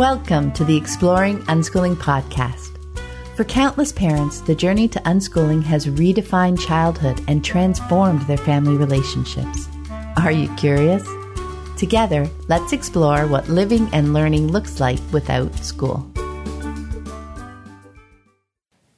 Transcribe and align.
Welcome 0.00 0.50
to 0.52 0.64
the 0.64 0.78
Exploring 0.78 1.40
Unschooling 1.40 1.94
podcast. 1.94 2.78
For 3.36 3.44
countless 3.44 3.92
parents, 3.92 4.40
the 4.40 4.54
journey 4.54 4.88
to 4.88 4.98
unschooling 5.00 5.62
has 5.64 5.88
redefined 5.88 6.58
childhood 6.58 7.22
and 7.28 7.44
transformed 7.44 8.22
their 8.22 8.38
family 8.38 8.78
relationships. 8.78 9.68
Are 10.16 10.32
you 10.32 10.48
curious? 10.56 11.06
Together, 11.76 12.26
let's 12.48 12.72
explore 12.72 13.26
what 13.26 13.50
living 13.50 13.90
and 13.92 14.14
learning 14.14 14.48
looks 14.48 14.80
like 14.80 15.00
without 15.12 15.54
school. 15.58 16.10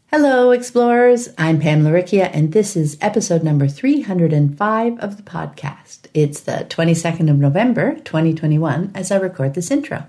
Hello, 0.07 0.53
explorers. 0.53 1.31
I'm 1.37 1.59
Pam 1.59 1.83
Laricchia, 1.83 2.31
and 2.33 2.53
this 2.53 2.77
is 2.77 2.97
episode 3.01 3.43
number 3.43 3.67
305 3.67 5.01
of 5.01 5.17
the 5.17 5.25
podcast. 5.25 6.03
It's 6.15 6.39
the 6.39 6.65
22nd 6.69 7.29
of 7.29 7.39
November, 7.39 7.97
2021, 8.05 8.93
as 8.95 9.11
I 9.11 9.17
record 9.17 9.55
this 9.55 9.73
intro. 9.73 10.09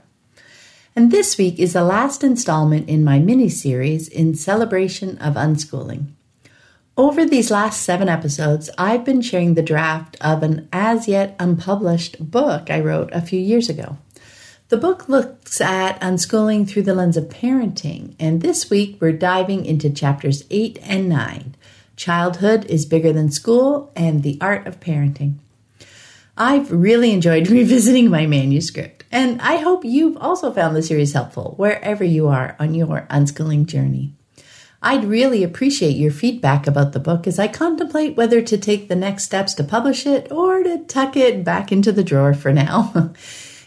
And 0.95 1.11
this 1.11 1.39
week 1.39 1.57
is 1.57 1.73
the 1.73 1.83
last 1.83 2.23
installment 2.23 2.87
in 2.87 3.03
my 3.03 3.17
mini 3.17 3.49
series 3.49 4.07
in 4.07 4.35
celebration 4.35 5.17
of 5.17 5.33
unschooling. 5.33 6.11
Over 6.95 7.25
these 7.25 7.49
last 7.49 7.81
seven 7.81 8.07
episodes, 8.07 8.69
I've 8.77 9.03
been 9.03 9.23
sharing 9.23 9.55
the 9.55 9.63
draft 9.63 10.17
of 10.21 10.43
an 10.43 10.69
as 10.71 11.07
yet 11.07 11.35
unpublished 11.39 12.29
book 12.29 12.69
I 12.69 12.79
wrote 12.79 13.09
a 13.11 13.21
few 13.21 13.39
years 13.39 13.69
ago. 13.69 13.97
The 14.69 14.77
book 14.77 15.09
looks 15.09 15.59
at 15.59 15.99
unschooling 15.99 16.69
through 16.69 16.83
the 16.83 16.93
lens 16.93 17.17
of 17.17 17.25
parenting, 17.25 18.13
and 18.19 18.41
this 18.41 18.69
week 18.69 18.97
we're 18.99 19.13
diving 19.13 19.65
into 19.65 19.89
chapters 19.89 20.43
8 20.51 20.77
and 20.83 21.09
9 21.09 21.55
Childhood 21.95 22.65
is 22.65 22.85
Bigger 22.85 23.13
Than 23.13 23.31
School 23.31 23.91
and 23.95 24.23
The 24.23 24.37
Art 24.41 24.67
of 24.67 24.79
Parenting. 24.79 25.35
I've 26.37 26.71
really 26.71 27.11
enjoyed 27.11 27.47
revisiting 27.49 28.09
my 28.09 28.25
manuscript, 28.25 29.02
and 29.13 29.39
I 29.41 29.57
hope 29.57 29.85
you've 29.85 30.17
also 30.17 30.51
found 30.51 30.75
the 30.75 30.81
series 30.81 31.13
helpful 31.13 31.53
wherever 31.57 32.03
you 32.03 32.27
are 32.27 32.55
on 32.59 32.73
your 32.73 33.05
unschooling 33.09 33.67
journey. 33.67 34.15
I'd 34.81 35.05
really 35.05 35.43
appreciate 35.43 35.95
your 35.95 36.11
feedback 36.11 36.67
about 36.67 36.91
the 36.91 36.99
book 36.99 37.27
as 37.27 37.39
I 37.39 37.47
contemplate 37.47 38.17
whether 38.17 38.41
to 38.41 38.57
take 38.57 38.89
the 38.89 38.95
next 38.95 39.23
steps 39.23 39.53
to 39.53 39.63
publish 39.63 40.05
it 40.05 40.29
or 40.31 40.63
to 40.63 40.83
tuck 40.85 41.15
it 41.15 41.45
back 41.45 41.71
into 41.71 41.91
the 41.91 42.03
drawer 42.03 42.33
for 42.33 42.51
now. 42.51 43.13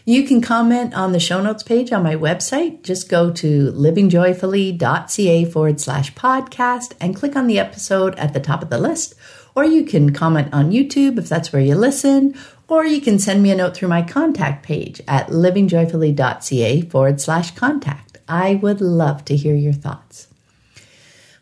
You 0.07 0.23
can 0.23 0.39
comment 0.39 0.93
on 0.93 1.11
the 1.11 1.19
show 1.19 1.41
notes 1.41 1.63
page 1.63 1.91
on 1.91 2.01
my 2.01 2.15
website. 2.15 2.81
Just 2.81 3.09
go 3.09 3.29
to 3.29 3.73
livingjoyfully.ca 3.73 5.45
forward 5.51 5.81
slash 5.81 6.13
podcast 6.13 6.93
and 7.01 7.13
click 7.13 7.35
on 7.35 7.47
the 7.47 7.59
episode 7.59 8.15
at 8.15 8.31
the 8.31 8.39
top 8.39 8.61
of 8.61 8.69
the 8.69 8.77
list. 8.77 9.15
Or 9.53 9.65
you 9.65 9.83
can 9.83 10.13
comment 10.13 10.53
on 10.53 10.71
YouTube 10.71 11.17
if 11.17 11.27
that's 11.27 11.51
where 11.51 11.61
you 11.61 11.75
listen, 11.75 12.35
or 12.67 12.85
you 12.85 13.01
can 13.01 13.19
send 13.19 13.41
me 13.41 13.51
a 13.51 13.55
note 13.55 13.75
through 13.75 13.87
my 13.87 14.01
contact 14.01 14.63
page 14.63 15.01
at 15.07 15.27
livingjoyfully.ca 15.27 16.81
forward 16.81 17.21
slash 17.21 17.51
contact. 17.51 18.17
I 18.27 18.55
would 18.55 18.81
love 18.81 19.23
to 19.25 19.35
hear 19.35 19.55
your 19.55 19.73
thoughts. 19.73 20.27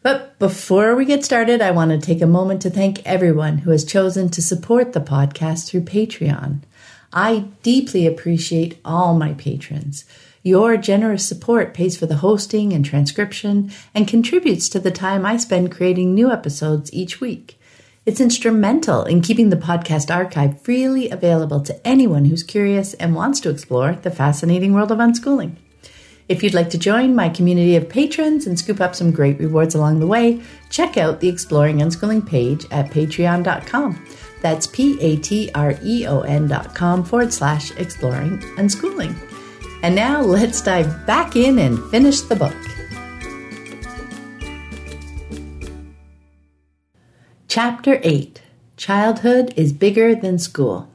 But 0.04 0.38
before 0.38 0.96
we 0.96 1.06
get 1.06 1.26
started, 1.26 1.62
I 1.62 1.72
want 1.72 1.90
to 1.90 1.98
take 1.98 2.22
a 2.22 2.28
moment 2.28 2.62
to 2.62 2.70
thank 2.70 3.04
everyone 3.08 3.60
who 3.60 3.72
has 3.72 3.84
chosen 3.84 4.30
to 4.30 4.42
support 4.42 4.94
the 4.94 5.02
podcast 5.02 5.68
through 5.68 5.82
Patreon. 5.82 6.60
I 7.12 7.46
deeply 7.64 8.06
appreciate 8.06 8.80
all 8.86 9.16
my 9.16 9.34
patrons. 9.34 10.06
Your 10.44 10.78
generous 10.78 11.28
support 11.28 11.74
pays 11.74 11.98
for 11.98 12.06
the 12.06 12.18
hosting 12.18 12.72
and 12.72 12.86
transcription 12.86 13.72
and 13.96 14.08
contributes 14.08 14.70
to 14.70 14.80
the 14.80 14.92
time 14.92 15.26
I 15.26 15.38
spend 15.38 15.72
creating 15.72 16.14
new 16.14 16.32
episodes 16.32 16.94
each 16.94 17.20
week. 17.20 17.60
It's 18.06 18.22
instrumental 18.22 19.04
in 19.06 19.22
keeping 19.22 19.50
the 19.50 19.56
podcast 19.56 20.14
archive 20.14 20.62
freely 20.62 21.10
available 21.10 21.62
to 21.62 21.88
anyone 21.88 22.26
who's 22.26 22.44
curious 22.44 22.94
and 22.94 23.16
wants 23.16 23.40
to 23.40 23.50
explore 23.50 23.94
the 23.94 24.12
fascinating 24.12 24.74
world 24.74 24.92
of 24.92 25.00
unschooling. 25.00 25.56
If 26.30 26.44
you'd 26.44 26.54
like 26.54 26.70
to 26.72 26.78
join 26.78 27.16
my 27.16 27.30
community 27.30 27.76
of 27.76 27.90
patrons 27.90 28.46
and 28.46 28.60
scoop 28.60 28.80
up 28.80 28.94
some 28.94 29.12
great 29.12 29.40
rewards 29.40 29.74
along 29.74 30.00
the 30.00 30.08
way, 30.08 30.40
check 30.70 30.98
out 30.98 31.20
the 31.20 31.30
Exploring 31.30 31.80
Unschooling 31.80 32.24
page 32.24 32.68
at 32.70 32.92
patreon.com. 32.92 34.06
That's 34.40 34.68
P 34.68 35.02
A 35.02 35.18
T 35.18 35.50
R 35.56 35.74
E 35.82 36.06
O 36.06 36.22
N 36.22 36.48
dot 36.48 36.76
com 36.76 37.04
forward 37.04 37.34
slash 37.34 37.72
exploring 37.72 38.38
unschooling. 38.58 39.16
And 39.82 39.96
now 39.96 40.22
let's 40.22 40.62
dive 40.62 41.08
back 41.08 41.36
in 41.36 41.58
and 41.58 41.84
finish 41.90 42.22
the 42.22 42.36
book. 42.36 42.56
Chapter 47.58 48.02
8 48.04 48.42
Childhood 48.76 49.54
is 49.56 49.72
Bigger 49.72 50.14
Than 50.14 50.38
School. 50.40 50.90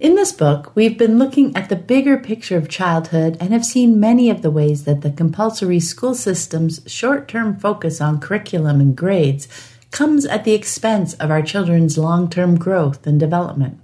In 0.00 0.14
this 0.14 0.32
book, 0.32 0.74
we've 0.74 0.96
been 0.96 1.18
looking 1.18 1.54
at 1.54 1.68
the 1.68 1.76
bigger 1.76 2.16
picture 2.16 2.56
of 2.56 2.70
childhood 2.70 3.36
and 3.38 3.52
have 3.52 3.66
seen 3.66 4.00
many 4.00 4.30
of 4.30 4.40
the 4.40 4.50
ways 4.50 4.84
that 4.84 5.02
the 5.02 5.10
compulsory 5.10 5.80
school 5.80 6.14
system's 6.14 6.80
short 6.86 7.28
term 7.28 7.58
focus 7.58 8.00
on 8.00 8.20
curriculum 8.20 8.80
and 8.80 8.96
grades 8.96 9.48
comes 9.90 10.24
at 10.24 10.44
the 10.44 10.54
expense 10.54 11.12
of 11.16 11.30
our 11.30 11.42
children's 11.42 11.98
long 11.98 12.30
term 12.30 12.56
growth 12.56 13.06
and 13.06 13.20
development. 13.20 13.78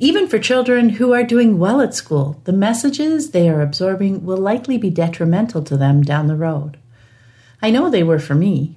Even 0.00 0.26
for 0.26 0.40
children 0.40 0.88
who 0.88 1.12
are 1.12 1.22
doing 1.22 1.56
well 1.56 1.80
at 1.80 1.94
school, 1.94 2.40
the 2.46 2.52
messages 2.52 3.30
they 3.30 3.48
are 3.48 3.62
absorbing 3.62 4.24
will 4.24 4.38
likely 4.38 4.76
be 4.76 4.90
detrimental 4.90 5.62
to 5.62 5.76
them 5.76 6.02
down 6.02 6.26
the 6.26 6.34
road. 6.34 6.78
I 7.62 7.70
know 7.70 7.88
they 7.88 8.02
were 8.02 8.18
for 8.18 8.34
me. 8.34 8.74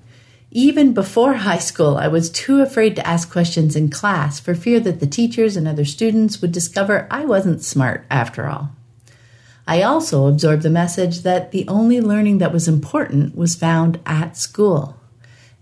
Even 0.56 0.94
before 0.94 1.34
high 1.34 1.58
school, 1.58 1.98
I 1.98 2.08
was 2.08 2.30
too 2.30 2.62
afraid 2.62 2.96
to 2.96 3.08
ask 3.08 3.32
questions 3.32 3.76
in 3.76 3.90
class 3.90 4.40
for 4.40 4.54
fear 4.54 4.80
that 4.82 5.00
the 5.00 5.08
teachers 5.08 5.58
and 5.58 5.68
other 5.68 5.84
students 5.84 6.44
would 6.44 6.52
discover 6.52 7.08
I 7.10 7.26
wasn't 7.26 7.64
smart 7.64 8.06
after 8.12 8.46
all. 8.46 8.70
I 9.66 9.82
also 9.82 10.28
absorbed 10.28 10.62
the 10.62 10.70
message 10.70 11.24
that 11.24 11.52
the 11.52 11.68
only 11.68 12.00
learning 12.00 12.38
that 12.38 12.54
was 12.54 12.68
important 12.68 13.36
was 13.36 13.56
found 13.56 14.00
at 14.06 14.38
school. 14.38 14.96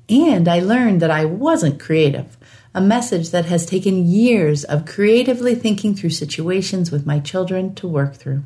And 0.10 0.50
I 0.50 0.60
learned 0.60 1.02
that 1.02 1.12
I 1.12 1.24
wasn't 1.24 1.80
creative, 1.80 2.38
a 2.76 2.82
message 2.82 3.30
that 3.30 3.46
has 3.46 3.66
taken 3.66 4.06
years 4.06 4.66
of 4.66 4.86
creatively 4.86 5.56
thinking 5.56 5.96
through 5.96 6.10
situations 6.10 6.92
with 6.92 7.06
my 7.06 7.22
children 7.22 7.76
to 7.76 7.88
work 7.88 8.16
through. 8.16 8.44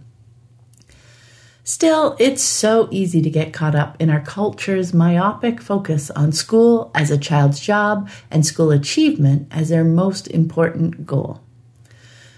Still, 1.68 2.16
it's 2.20 2.44
so 2.44 2.88
easy 2.92 3.24
to 3.24 3.30
get 3.32 3.52
caught 3.52 3.74
up 3.74 4.00
in 4.00 4.12
our 4.12 4.20
culture's 4.20 4.94
myopic 4.94 5.60
focus 5.60 6.12
on 6.12 6.32
school 6.32 6.92
as 6.94 7.10
a 7.10 7.18
child's 7.18 7.60
job 7.60 8.08
and 8.30 8.46
school 8.46 8.70
achievement 8.70 9.48
as 9.50 9.70
their 9.70 9.84
most 9.84 10.28
important 10.28 11.08
goal. 11.08 11.42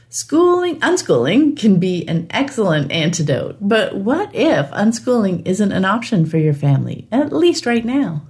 Schooling, 0.07 0.79
unschooling 0.79 1.59
can 1.59 1.77
be 1.77 2.07
an 2.07 2.27
excellent 2.29 2.89
antidote, 2.89 3.57
but 3.59 3.97
what 3.97 4.33
if 4.33 4.69
unschooling 4.69 5.45
isn't 5.45 5.73
an 5.73 5.83
option 5.83 6.25
for 6.25 6.37
your 6.37 6.53
family, 6.53 7.09
at 7.11 7.33
least 7.33 7.65
right 7.65 7.83
now? 7.83 8.21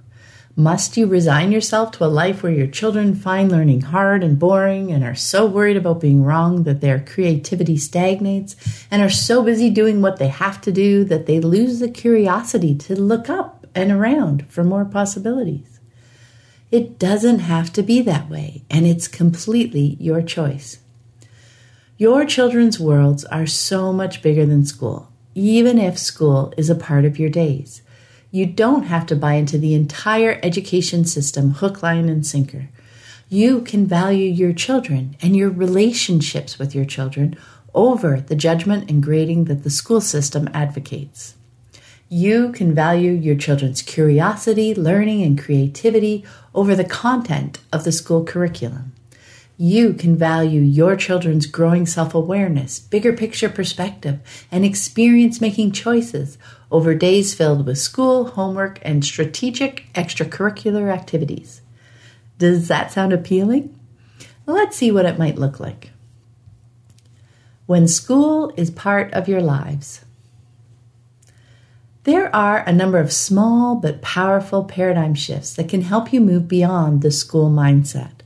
Must 0.59 0.97
you 0.97 1.05
resign 1.05 1.51
yourself 1.51 1.91
to 1.91 2.05
a 2.05 2.07
life 2.07 2.41
where 2.41 2.51
your 2.51 2.65
children 2.65 3.13
find 3.13 3.51
learning 3.51 3.81
hard 3.81 4.23
and 4.23 4.39
boring 4.39 4.91
and 4.91 5.03
are 5.03 5.13
so 5.13 5.45
worried 5.45 5.77
about 5.77 6.01
being 6.01 6.23
wrong 6.23 6.63
that 6.63 6.81
their 6.81 6.99
creativity 6.99 7.77
stagnates 7.77 8.55
and 8.89 9.03
are 9.03 9.09
so 9.09 9.43
busy 9.43 9.69
doing 9.69 10.01
what 10.01 10.17
they 10.17 10.29
have 10.29 10.59
to 10.61 10.71
do 10.71 11.03
that 11.03 11.27
they 11.27 11.39
lose 11.39 11.77
the 11.77 11.87
curiosity 11.87 12.73
to 12.73 12.99
look 12.99 13.29
up 13.29 13.67
and 13.75 13.91
around 13.91 14.47
for 14.47 14.63
more 14.63 14.83
possibilities? 14.83 15.79
It 16.71 16.97
doesn't 16.97 17.37
have 17.37 17.71
to 17.73 17.83
be 17.83 18.01
that 18.01 18.27
way, 18.27 18.63
and 18.67 18.87
it's 18.87 19.07
completely 19.07 19.95
your 19.99 20.23
choice. 20.23 20.79
Your 21.99 22.25
children's 22.25 22.79
worlds 22.79 23.25
are 23.25 23.45
so 23.45 23.93
much 23.93 24.23
bigger 24.23 24.47
than 24.47 24.65
school, 24.65 25.11
even 25.35 25.77
if 25.77 25.99
school 25.99 26.51
is 26.57 26.71
a 26.71 26.75
part 26.75 27.05
of 27.05 27.19
your 27.19 27.29
days. 27.29 27.83
You 28.37 28.45
don't 28.45 28.83
have 28.83 29.07
to 29.07 29.15
buy 29.15 29.33
into 29.33 29.57
the 29.57 29.73
entire 29.73 30.39
education 30.43 31.05
system 31.05 31.53
hook, 31.53 31.81
line, 31.81 32.07
and 32.07 32.23
sinker. 32.23 32.69
You 33.29 33.61
can 33.61 33.87
value 33.87 34.29
your 34.29 34.53
children 34.53 35.17
and 35.23 35.35
your 35.35 35.49
relationships 35.49 36.59
with 36.59 36.75
your 36.75 36.85
children 36.85 37.35
over 37.73 38.21
the 38.21 38.35
judgment 38.35 38.91
and 38.91 39.01
grading 39.01 39.45
that 39.45 39.63
the 39.63 39.71
school 39.71 40.01
system 40.01 40.47
advocates. 40.53 41.33
You 42.09 42.51
can 42.51 42.75
value 42.75 43.09
your 43.11 43.35
children's 43.35 43.81
curiosity, 43.81 44.75
learning, 44.75 45.23
and 45.23 45.41
creativity 45.41 46.23
over 46.53 46.75
the 46.75 46.85
content 46.85 47.57
of 47.73 47.85
the 47.85 47.91
school 47.91 48.23
curriculum. 48.23 48.93
You 49.57 49.93
can 49.95 50.15
value 50.15 50.61
your 50.61 50.95
children's 50.95 51.47
growing 51.47 51.87
self 51.87 52.13
awareness, 52.13 52.77
bigger 52.77 53.13
picture 53.13 53.49
perspective, 53.49 54.19
and 54.51 54.63
experience 54.63 55.41
making 55.41 55.71
choices 55.71 56.37
over 56.71 56.93
days 56.93 57.33
filled 57.33 57.65
with 57.65 57.77
school, 57.77 58.25
homework, 58.25 58.79
and 58.81 59.03
strategic 59.03 59.91
extracurricular 59.93 60.93
activities. 60.93 61.61
Does 62.37 62.67
that 62.67 62.91
sound 62.91 63.13
appealing? 63.13 63.77
Let's 64.45 64.77
see 64.77 64.91
what 64.91 65.05
it 65.05 65.19
might 65.19 65.37
look 65.37 65.59
like. 65.59 65.91
When 67.65 67.87
school 67.87 68.53
is 68.55 68.71
part 68.71 69.13
of 69.13 69.27
your 69.27 69.41
lives. 69.41 70.05
There 72.03 72.33
are 72.33 72.59
a 72.59 72.71
number 72.71 72.99
of 72.99 73.11
small 73.11 73.75
but 73.75 74.01
powerful 74.01 74.63
paradigm 74.63 75.13
shifts 75.13 75.53
that 75.55 75.67
can 75.67 75.81
help 75.81 76.13
you 76.13 76.21
move 76.21 76.47
beyond 76.47 77.01
the 77.01 77.11
school 77.11 77.49
mindset. 77.49 78.16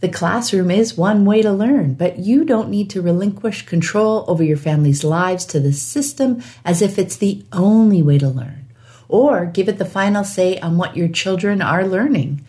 The 0.00 0.08
classroom 0.08 0.70
is 0.70 0.96
one 0.96 1.26
way 1.26 1.42
to 1.42 1.52
learn, 1.52 1.92
but 1.92 2.18
you 2.18 2.44
don't 2.44 2.70
need 2.70 2.88
to 2.90 3.02
relinquish 3.02 3.66
control 3.66 4.24
over 4.28 4.42
your 4.42 4.56
family's 4.56 5.04
lives 5.04 5.44
to 5.46 5.60
the 5.60 5.74
system 5.74 6.42
as 6.64 6.80
if 6.80 6.98
it's 6.98 7.16
the 7.16 7.44
only 7.52 8.02
way 8.02 8.16
to 8.18 8.28
learn, 8.28 8.66
or 9.08 9.44
give 9.44 9.68
it 9.68 9.76
the 9.76 9.84
final 9.84 10.24
say 10.24 10.58
on 10.60 10.78
what 10.78 10.96
your 10.96 11.08
children 11.08 11.60
are 11.60 11.86
learning. 11.86 12.44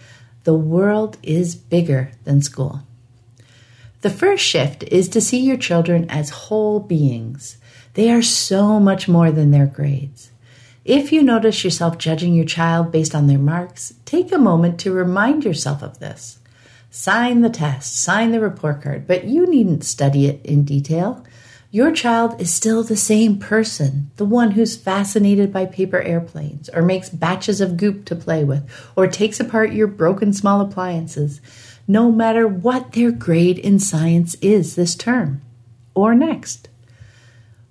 The 0.45 0.53
world 0.53 1.17
is 1.21 1.55
bigger 1.55 2.11
than 2.23 2.41
school. 2.41 2.83
The 3.99 4.09
first 4.09 4.45
shift 4.45 4.83
is 4.83 5.09
to 5.09 5.19
see 5.19 5.39
your 5.39 5.57
children 5.57 6.09
as 6.09 6.29
whole 6.29 6.79
beings. 6.79 7.57
They 7.95 8.09
are 8.11 8.21
so 8.21 8.79
much 8.79 9.09
more 9.09 9.29
than 9.29 9.51
their 9.51 9.67
grades. 9.67 10.31
If 10.85 11.11
you 11.11 11.21
notice 11.21 11.65
yourself 11.65 11.97
judging 11.97 12.33
your 12.33 12.45
child 12.45 12.93
based 12.93 13.13
on 13.13 13.27
their 13.27 13.37
marks, 13.37 13.93
take 14.05 14.31
a 14.31 14.39
moment 14.39 14.79
to 14.79 14.93
remind 14.93 15.43
yourself 15.43 15.83
of 15.83 15.99
this. 15.99 16.39
Sign 16.93 17.39
the 17.39 17.49
test, 17.49 17.95
sign 17.95 18.31
the 18.31 18.41
report 18.41 18.81
card, 18.81 19.07
but 19.07 19.23
you 19.23 19.47
needn't 19.47 19.85
study 19.85 20.25
it 20.27 20.45
in 20.45 20.65
detail. 20.65 21.25
Your 21.71 21.93
child 21.93 22.41
is 22.41 22.53
still 22.53 22.83
the 22.83 22.97
same 22.97 23.39
person, 23.39 24.11
the 24.17 24.25
one 24.25 24.51
who's 24.51 24.75
fascinated 24.75 25.53
by 25.53 25.67
paper 25.67 26.01
airplanes, 26.01 26.69
or 26.73 26.81
makes 26.81 27.09
batches 27.09 27.61
of 27.61 27.77
goop 27.77 28.03
to 28.05 28.15
play 28.15 28.43
with, 28.43 28.69
or 28.97 29.07
takes 29.07 29.39
apart 29.39 29.71
your 29.71 29.87
broken 29.87 30.33
small 30.33 30.59
appliances, 30.59 31.39
no 31.87 32.11
matter 32.11 32.45
what 32.45 32.91
their 32.91 33.11
grade 33.11 33.57
in 33.57 33.79
science 33.79 34.35
is 34.41 34.75
this 34.75 34.93
term 34.93 35.41
or 35.95 36.13
next. 36.13 36.67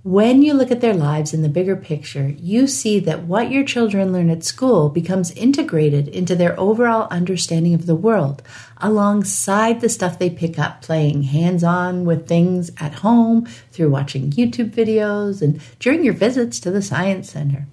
When 0.03 0.41
you 0.41 0.55
look 0.55 0.71
at 0.71 0.81
their 0.81 0.95
lives 0.95 1.35
in 1.35 1.43
the 1.43 1.51
bigger 1.51 1.77
picture, 1.77 2.29
you 2.39 2.67
see 2.67 3.01
that 3.01 3.25
what 3.25 3.51
your 3.51 3.65
children 3.65 4.15
learn 4.15 4.31
at 4.31 4.43
school 4.43 4.89
becomes 4.89 5.31
integrated 5.33 6.09
into 6.09 6.35
their 6.35 6.59
overall 6.59 7.07
understanding 7.11 7.75
of 7.75 7.85
the 7.85 7.95
world, 7.95 8.43
alongside 8.79 9.83
the 9.83 9.91
stuff 9.91 10.19
they 10.19 10.31
pick 10.31 10.59
up 10.59 10.81
playing 10.81 11.25
hands 11.25 11.63
on 11.63 12.07
with 12.07 12.27
things 12.27 12.71
at 12.79 12.95
home, 12.95 13.45
through 13.73 13.91
watching 13.91 14.31
YouTube 14.31 14.71
videos, 14.71 15.43
and 15.43 15.61
during 15.81 16.03
your 16.03 16.15
visits 16.15 16.61
to 16.61 16.71
the 16.71 16.81
Science 16.81 17.31
Center. 17.33 17.67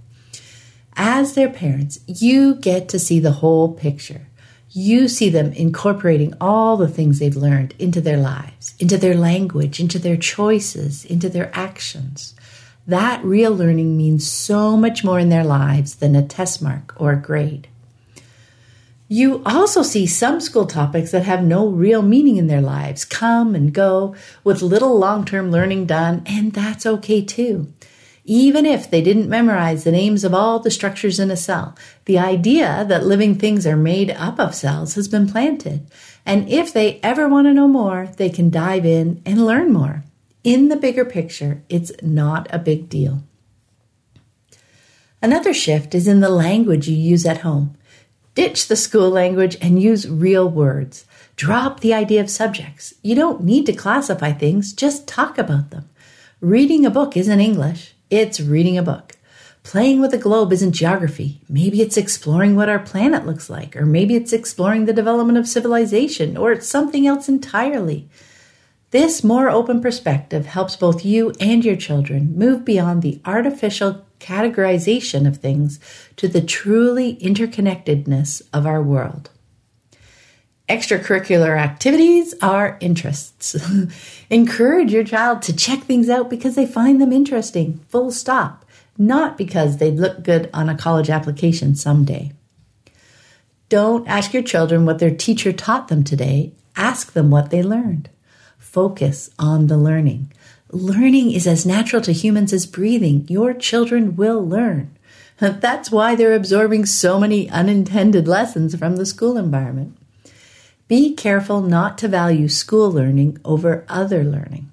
As 0.97 1.33
their 1.33 1.49
parents, 1.49 2.01
you 2.07 2.55
get 2.55 2.89
to 2.89 2.99
see 2.99 3.21
the 3.21 3.39
whole 3.39 3.73
picture 3.73 4.27
you 4.77 5.07
see 5.07 5.27
them 5.27 5.51
incorporating 5.53 6.35
all 6.39 6.77
the 6.77 6.87
things 6.87 7.17
they've 7.17 7.35
learned 7.35 7.73
into 7.79 7.99
their 7.99 8.17
lives, 8.17 8.75
into 8.77 8.95
their 8.95 9.15
language, 9.15 9.79
into 9.79 9.97
their 9.97 10.15
choices, 10.15 11.03
into 11.03 11.27
their 11.29 11.49
actions. 11.51 12.35
That 12.85 13.23
real 13.25 13.51
learning 13.51 13.97
means 13.97 14.31
so 14.31 14.77
much 14.77 15.03
more 15.03 15.17
in 15.17 15.29
their 15.29 15.43
lives 15.43 15.95
than 15.95 16.15
a 16.15 16.21
test 16.21 16.61
mark 16.61 16.93
or 17.01 17.13
a 17.13 17.19
grade. 17.19 17.67
You 19.07 19.41
also 19.47 19.81
see 19.81 20.05
some 20.05 20.39
school 20.39 20.67
topics 20.67 21.09
that 21.09 21.23
have 21.23 21.43
no 21.43 21.67
real 21.67 22.03
meaning 22.03 22.37
in 22.37 22.45
their 22.45 22.61
lives 22.61 23.03
come 23.03 23.55
and 23.55 23.73
go 23.73 24.15
with 24.43 24.61
little 24.61 24.99
long 24.99 25.25
term 25.25 25.49
learning 25.49 25.87
done, 25.87 26.21
and 26.27 26.53
that's 26.53 26.85
okay 26.85 27.23
too 27.23 27.73
even 28.27 28.65
if 28.65 28.91
they 28.91 29.01
didn't 29.01 29.29
memorize 29.29 29.85
the 29.85 29.91
names 29.91 30.25
of 30.25 30.33
all 30.33 30.59
the 30.59 30.69
structures 30.69 31.17
in 31.17 31.31
a 31.31 31.37
cell. 31.37 31.75
The 32.05 32.19
idea 32.19 32.85
that 32.89 33.05
living 33.05 33.35
things 33.35 33.65
are 33.65 33.77
made 33.77 34.11
up 34.11 34.37
of 34.37 34.53
cells 34.53 34.95
has 34.95 35.07
been 35.07 35.29
planted. 35.29 35.89
And 36.25 36.47
if 36.49 36.73
they 36.73 36.99
ever 37.01 37.29
want 37.29 37.47
to 37.47 37.53
know 37.53 37.69
more, 37.69 38.09
they 38.17 38.29
can 38.29 38.49
dive 38.49 38.85
in 38.85 39.21
and 39.25 39.45
learn 39.45 39.71
more. 39.71 40.03
In 40.43 40.67
the 40.67 40.75
bigger 40.75 41.05
picture, 41.05 41.63
it's 41.69 41.93
not 42.01 42.47
a 42.53 42.59
big 42.59 42.89
deal. 42.89 43.23
Another 45.21 45.53
shift 45.53 45.95
is 45.95 46.07
in 46.07 46.19
the 46.19 46.29
language 46.29 46.89
you 46.89 46.97
use 46.97 47.25
at 47.25 47.39
home. 47.39 47.77
Ditch 48.35 48.67
the 48.67 48.75
school 48.75 49.09
language 49.09 49.57
and 49.61 49.81
use 49.81 50.07
real 50.07 50.47
words. 50.47 51.05
Drop 51.37 51.79
the 51.79 51.93
idea 51.93 52.19
of 52.21 52.29
subjects. 52.29 52.93
You 53.01 53.15
don't 53.15 53.43
need 53.43 53.65
to 53.67 53.73
classify 53.73 54.33
things, 54.33 54.73
just 54.73 55.07
talk 55.07 55.37
about 55.37 55.71
them. 55.71 55.89
Reading 56.41 56.85
a 56.85 56.91
book 56.91 57.15
isn't 57.15 57.39
English. 57.39 57.95
It's 58.09 58.39
reading 58.39 58.77
a 58.77 58.83
book. 58.83 59.17
Playing 59.63 59.99
with 59.99 60.13
a 60.13 60.17
globe 60.17 60.53
isn't 60.53 60.71
geography. 60.71 61.41
Maybe 61.49 61.81
it's 61.81 61.97
exploring 61.97 62.55
what 62.55 62.69
our 62.69 62.79
planet 62.79 63.25
looks 63.25 63.49
like, 63.49 63.75
or 63.75 63.85
maybe 63.85 64.15
it's 64.15 64.31
exploring 64.31 64.85
the 64.85 64.93
development 64.93 65.37
of 65.37 65.45
civilization, 65.45 66.37
or 66.37 66.53
it's 66.53 66.69
something 66.69 67.05
else 67.05 67.27
entirely. 67.27 68.07
This 68.91 69.25
more 69.25 69.49
open 69.49 69.81
perspective 69.81 70.45
helps 70.45 70.77
both 70.77 71.03
you 71.03 71.33
and 71.41 71.65
your 71.65 71.75
children 71.75 72.33
move 72.37 72.63
beyond 72.63 73.01
the 73.01 73.19
artificial 73.25 74.05
categorization 74.21 75.27
of 75.27 75.35
things 75.35 75.77
to 76.15 76.29
the 76.29 76.39
truly 76.39 77.17
interconnectedness 77.17 78.41
of 78.53 78.65
our 78.65 78.81
world. 78.81 79.31
Extracurricular 80.69 81.57
activities 81.57 82.35
are 82.41 82.77
interests. 82.81 83.55
Encourage 84.29 84.91
your 84.91 85.05
child 85.05 85.41
to 85.43 85.55
check 85.55 85.83
things 85.83 86.09
out 86.09 86.29
because 86.29 86.55
they 86.55 86.65
find 86.65 86.99
them 86.99 87.13
interesting, 87.13 87.79
full 87.87 88.11
stop, 88.11 88.65
not 88.97 89.37
because 89.37 89.77
they'd 89.77 89.95
look 89.95 90.23
good 90.23 90.49
on 90.53 90.67
a 90.67 90.77
college 90.77 91.09
application 91.09 91.73
someday. 91.73 92.33
Don't 93.69 94.07
ask 94.09 94.33
your 94.33 94.43
children 94.43 94.85
what 94.85 94.99
their 94.99 95.15
teacher 95.15 95.53
taught 95.53 95.87
them 95.87 96.03
today. 96.03 96.51
Ask 96.75 97.13
them 97.13 97.29
what 97.31 97.49
they 97.49 97.63
learned. 97.63 98.09
Focus 98.57 99.29
on 99.39 99.67
the 99.67 99.77
learning. 99.77 100.33
Learning 100.71 101.31
is 101.31 101.47
as 101.47 101.65
natural 101.65 102.01
to 102.01 102.11
humans 102.11 102.51
as 102.51 102.65
breathing. 102.65 103.25
Your 103.29 103.53
children 103.53 104.17
will 104.17 104.45
learn. 104.45 104.97
That's 105.39 105.91
why 105.91 106.15
they're 106.15 106.35
absorbing 106.35 106.85
so 106.85 107.19
many 107.21 107.49
unintended 107.49 108.27
lessons 108.27 108.75
from 108.75 108.97
the 108.97 109.05
school 109.05 109.37
environment. 109.37 109.97
Be 110.87 111.13
careful 111.13 111.61
not 111.61 111.97
to 111.97 112.07
value 112.07 112.47
school 112.47 112.91
learning 112.91 113.39
over 113.43 113.85
other 113.89 114.23
learning. 114.23 114.71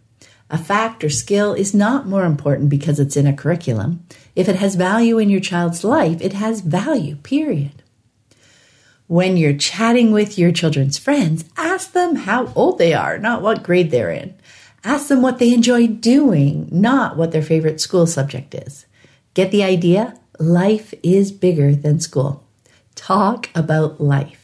A 0.49 0.59
fact 0.59 1.03
or 1.03 1.11
skill 1.11 1.55
is 1.55 1.75
not 1.75 2.07
more 2.07 2.25
important 2.25 2.69
because 2.69 3.01
it's 3.01 3.17
in 3.17 3.27
a 3.27 3.33
curriculum. 3.33 4.07
If 4.37 4.49
it 4.49 4.57
has 4.57 4.77
value 4.77 5.19
in 5.19 5.29
your 5.29 5.41
child's 5.41 5.83
life, 5.83 6.21
it 6.21 6.35
has 6.35 6.61
value, 6.61 7.17
period. 7.17 7.83
When 9.09 9.37
you're 9.37 9.57
chatting 9.57 10.13
with 10.13 10.39
your 10.39 10.53
children's 10.53 10.99
friends, 10.99 11.45
ask 11.57 11.93
them 11.93 12.15
how 12.15 12.53
old 12.55 12.79
they 12.79 12.95
are, 12.95 13.19
not 13.19 13.43
what 13.43 13.65
grade 13.65 13.91
they're 13.91 14.11
in. 14.11 14.35
Ask 14.85 15.09
them 15.09 15.23
what 15.23 15.39
they 15.39 15.53
enjoy 15.53 15.89
doing, 15.89 16.69
not 16.71 17.17
what 17.17 17.33
their 17.33 17.43
favorite 17.43 17.81
school 17.81 18.07
subject 18.07 18.55
is. 18.55 18.87
Get 19.35 19.51
the 19.51 19.65
idea? 19.65 20.17
Life 20.39 20.95
is 21.03 21.33
bigger 21.33 21.75
than 21.75 21.99
school. 22.01 22.47
Talk 22.95 23.51
about 23.55 24.01
life. 24.01 24.44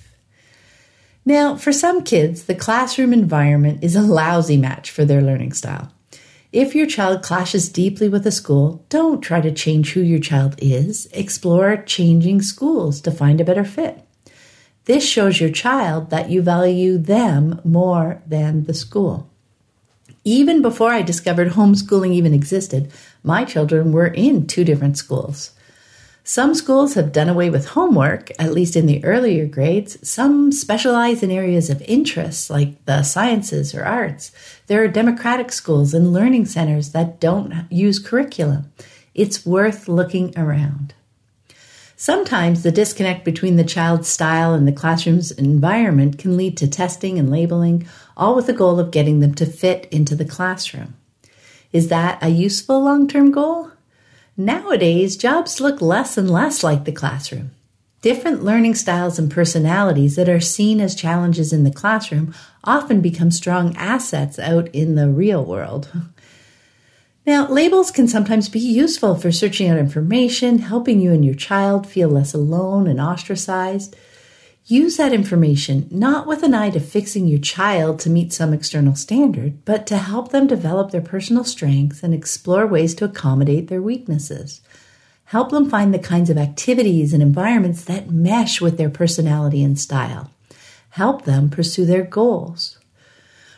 Now, 1.25 1.55
for 1.57 1.73
some 1.73 2.03
kids, 2.03 2.45
the 2.45 2.55
classroom 2.55 3.13
environment 3.13 3.85
is 3.85 3.95
a 3.95 4.03
lousy 4.03 4.57
match 4.57 4.91
for 4.91 5.05
their 5.05 5.21
learning 5.21 5.53
style. 5.53 5.93
If 6.53 6.75
your 6.75 6.87
child 6.87 7.23
clashes 7.23 7.69
deeply 7.69 8.09
with 8.09 8.27
a 8.27 8.33
school, 8.33 8.85
don't 8.89 9.21
try 9.21 9.41
to 9.41 9.53
change 9.53 9.93
who 9.93 10.01
your 10.01 10.19
child 10.19 10.57
is. 10.59 11.07
Explore 11.13 11.85
changing 11.87 12.43
schools 12.43 13.01
to 13.03 13.13
find 13.13 13.41
a 13.41 13.45
better 13.45 13.65
fit. 13.65 14.05
This 14.87 15.07
shows 15.07 15.41
your 15.41 15.51
child 15.51 16.11
that 16.11 16.31
you 16.31 16.43
value 16.43 16.99
them 16.99 17.61
more 17.65 18.23
than 18.27 18.65
the 18.65 18.75
school. 18.75 19.31
Even 20.25 20.61
before 20.61 20.91
I 20.91 21.03
discovered 21.03 21.53
homeschooling 21.53 22.13
even 22.13 22.35
existed, 22.35 22.91
my 23.23 23.45
children 23.45 23.93
were 23.93 24.09
in 24.09 24.47
two 24.47 24.65
different 24.65 24.99
schools. 24.99 25.53
Some 26.31 26.55
schools 26.55 26.95
have 26.95 27.11
done 27.11 27.29
away 27.29 27.51
with 27.51 27.71
homework, 27.71 28.31
at 28.39 28.53
least 28.53 28.77
in 28.77 28.87
the 28.87 29.05
earlier 29.05 29.47
grades. 29.47 29.99
Some 30.09 30.53
specialize 30.53 31.25
in 31.25 31.33
areas 31.33 31.69
of 31.71 31.83
interest, 31.83 32.51
like 32.51 32.85
the 32.85 33.03
sciences 33.03 33.75
or 33.75 33.85
arts. 33.85 34.31
There 34.69 34.81
are 34.81 34.87
democratic 34.87 35.51
schools 35.51 35.93
and 35.93 36.13
learning 36.13 36.47
centers 36.47 36.93
that 36.93 37.19
don't 37.19 37.67
use 37.69 37.99
curriculum. 37.99 38.71
It's 39.13 39.45
worth 39.45 39.89
looking 39.89 40.33
around. 40.39 40.95
Sometimes 41.97 42.63
the 42.63 42.71
disconnect 42.71 43.25
between 43.25 43.57
the 43.57 43.65
child's 43.65 44.07
style 44.07 44.55
and 44.55 44.69
the 44.69 44.73
classroom's 44.81 45.33
environment 45.33 46.17
can 46.17 46.37
lead 46.37 46.57
to 46.59 46.69
testing 46.69 47.19
and 47.19 47.29
labeling, 47.29 47.89
all 48.17 48.37
with 48.37 48.47
the 48.47 48.53
goal 48.53 48.79
of 48.79 48.93
getting 48.93 49.19
them 49.19 49.35
to 49.35 49.47
fit 49.47 49.89
into 49.91 50.15
the 50.15 50.25
classroom. 50.25 50.95
Is 51.73 51.89
that 51.89 52.23
a 52.23 52.29
useful 52.29 52.81
long 52.81 53.09
term 53.09 53.33
goal? 53.33 53.70
Nowadays, 54.41 55.19
jobs 55.19 55.61
look 55.61 55.83
less 55.83 56.17
and 56.17 56.31
less 56.31 56.65
like 56.65 56.87
the 56.87 56.93
classroom. 56.93 57.51
Different 58.01 58.43
learning 58.43 58.75
styles 58.75 59.19
and 59.19 59.31
personalities 59.31 60.17
that 60.17 60.31
are 60.31 60.41
seen 60.41 60.81
as 60.81 60.95
challenges 60.95 61.53
in 61.53 61.63
the 61.63 61.71
classroom 61.71 62.35
often 62.65 63.03
become 63.03 63.31
strong 63.31 63.77
assets 63.77 64.39
out 64.39 64.69
in 64.69 64.95
the 64.95 65.09
real 65.09 65.45
world. 65.45 65.93
Now, 67.27 67.47
labels 67.49 67.91
can 67.91 68.09
sometimes 68.09 68.49
be 68.49 68.59
useful 68.59 69.15
for 69.15 69.31
searching 69.31 69.69
out 69.69 69.77
information, 69.77 70.61
helping 70.61 71.01
you 71.01 71.13
and 71.13 71.23
your 71.23 71.35
child 71.35 71.87
feel 71.87 72.09
less 72.09 72.33
alone 72.33 72.87
and 72.87 72.99
ostracized. 72.99 73.95
Use 74.67 74.99
that 74.99 75.13
information 75.13 75.89
not 75.91 76.27
with 76.27 76.43
an 76.43 76.55
eye 76.55 76.71
to 76.71 76.81
fixing 76.81 77.27
your 77.27 77.41
child 77.41 77.99
to 78.01 78.11
meet 78.11 78.33
some 78.33 78.53
external 78.53 78.95
standard, 78.95 79.65
but 79.65 79.87
to 79.87 79.97
help 79.97 80.31
them 80.31 80.47
develop 80.47 80.91
their 80.91 81.01
personal 81.01 81.45
strengths 81.45 82.03
and 82.03 82.15
explore 82.15 82.67
ways 82.67 82.95
to 82.95 83.05
accommodate 83.05 83.69
their 83.69 83.83
weaknesses. 83.83 84.61
Help 85.25 85.51
them 85.51 85.71
find 85.71 85.95
the 85.95 85.99
kinds 85.99 86.29
of 86.29 86.37
activities 86.37 87.13
and 87.13 87.23
environments 87.23 87.85
that 87.85 88.11
mesh 88.11 88.61
with 88.61 88.77
their 88.77 88.91
personality 88.91 89.63
and 89.63 89.79
style. 89.79 90.31
Help 90.91 91.25
them 91.25 91.49
pursue 91.49 91.87
their 91.87 92.03
goals. 92.03 92.79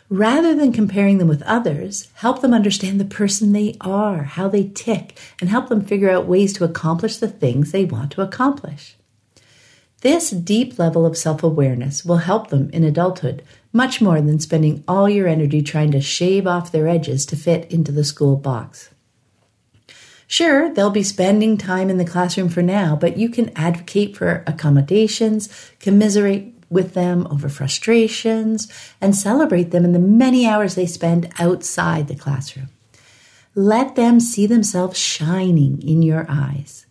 Rather 0.09 0.53
than 0.53 0.71
comparing 0.71 1.17
them 1.17 1.27
with 1.27 1.41
others, 1.43 2.09
help 2.15 2.41
them 2.41 2.53
understand 2.53 2.99
the 2.99 3.05
person 3.05 3.51
they 3.51 3.75
are, 3.81 4.23
how 4.23 4.47
they 4.47 4.69
tick, 4.69 5.17
and 5.41 5.49
help 5.49 5.69
them 5.69 5.83
figure 5.83 6.09
out 6.09 6.27
ways 6.27 6.53
to 6.53 6.63
accomplish 6.63 7.17
the 7.17 7.27
things 7.27 7.71
they 7.71 7.85
want 7.85 8.11
to 8.11 8.21
accomplish. 8.21 8.95
This 10.03 10.31
deep 10.31 10.77
level 10.77 11.05
of 11.05 11.17
self 11.17 11.43
awareness 11.43 12.03
will 12.03 12.17
help 12.17 12.49
them 12.49 12.69
in 12.71 12.83
adulthood 12.83 13.41
much 13.71 14.01
more 14.01 14.19
than 14.19 14.37
spending 14.37 14.83
all 14.85 15.09
your 15.09 15.29
energy 15.29 15.61
trying 15.61 15.91
to 15.91 16.01
shave 16.01 16.45
off 16.45 16.73
their 16.73 16.89
edges 16.89 17.25
to 17.27 17.37
fit 17.37 17.71
into 17.71 17.89
the 17.89 18.03
school 18.03 18.35
box. 18.35 18.89
Sure, 20.27 20.73
they'll 20.73 20.89
be 20.89 21.03
spending 21.03 21.57
time 21.57 21.89
in 21.89 21.97
the 21.97 22.03
classroom 22.03 22.49
for 22.49 22.61
now, 22.61 22.97
but 22.97 23.15
you 23.15 23.29
can 23.29 23.49
advocate 23.55 24.17
for 24.17 24.43
accommodations, 24.45 25.47
commiserate 25.79 26.53
with 26.69 26.95
them 26.95 27.25
over 27.31 27.47
frustrations, 27.47 28.67
and 28.99 29.15
celebrate 29.15 29.71
them 29.71 29.85
in 29.85 29.93
the 29.93 29.99
many 29.99 30.45
hours 30.45 30.75
they 30.75 30.85
spend 30.85 31.31
outside 31.39 32.09
the 32.09 32.15
classroom. 32.15 32.67
Let 33.55 33.95
them 33.95 34.19
see 34.19 34.47
themselves 34.47 34.99
shining 34.99 35.81
in 35.81 36.01
your 36.01 36.25
eyes. 36.27 36.82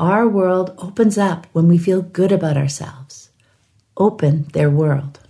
Our 0.00 0.26
world 0.26 0.72
opens 0.78 1.18
up 1.18 1.46
when 1.52 1.68
we 1.68 1.76
feel 1.76 2.00
good 2.00 2.32
about 2.32 2.56
ourselves. 2.56 3.28
Open 3.98 4.44
their 4.54 4.70
world. 4.70 5.20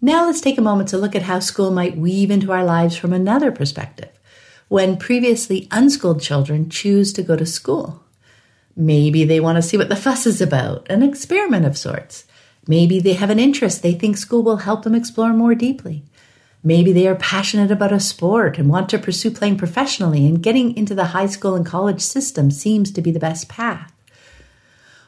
Now 0.00 0.26
let's 0.26 0.40
take 0.40 0.58
a 0.58 0.62
moment 0.62 0.90
to 0.90 0.96
look 0.96 1.16
at 1.16 1.22
how 1.22 1.40
school 1.40 1.72
might 1.72 1.96
weave 1.96 2.30
into 2.30 2.52
our 2.52 2.64
lives 2.64 2.96
from 2.96 3.12
another 3.12 3.50
perspective 3.50 4.10
when 4.68 4.96
previously 4.96 5.66
unschooled 5.72 6.22
children 6.22 6.70
choose 6.70 7.12
to 7.14 7.22
go 7.24 7.34
to 7.34 7.44
school. 7.44 8.04
Maybe 8.76 9.24
they 9.24 9.40
want 9.40 9.56
to 9.56 9.62
see 9.62 9.76
what 9.76 9.88
the 9.88 9.96
fuss 9.96 10.24
is 10.24 10.40
about, 10.40 10.88
an 10.88 11.02
experiment 11.02 11.66
of 11.66 11.76
sorts. 11.76 12.26
Maybe 12.68 13.00
they 13.00 13.14
have 13.14 13.30
an 13.30 13.40
interest 13.40 13.82
they 13.82 13.94
think 13.94 14.18
school 14.18 14.44
will 14.44 14.58
help 14.58 14.84
them 14.84 14.94
explore 14.94 15.32
more 15.32 15.56
deeply. 15.56 16.04
Maybe 16.64 16.92
they 16.92 17.08
are 17.08 17.16
passionate 17.16 17.70
about 17.70 17.92
a 17.92 18.00
sport 18.00 18.58
and 18.58 18.68
want 18.68 18.88
to 18.90 18.98
pursue 18.98 19.30
playing 19.30 19.58
professionally, 19.58 20.26
and 20.26 20.42
getting 20.42 20.76
into 20.76 20.94
the 20.94 21.06
high 21.06 21.26
school 21.26 21.54
and 21.54 21.66
college 21.66 22.00
system 22.00 22.50
seems 22.50 22.90
to 22.92 23.02
be 23.02 23.10
the 23.10 23.18
best 23.18 23.48
path. 23.48 23.92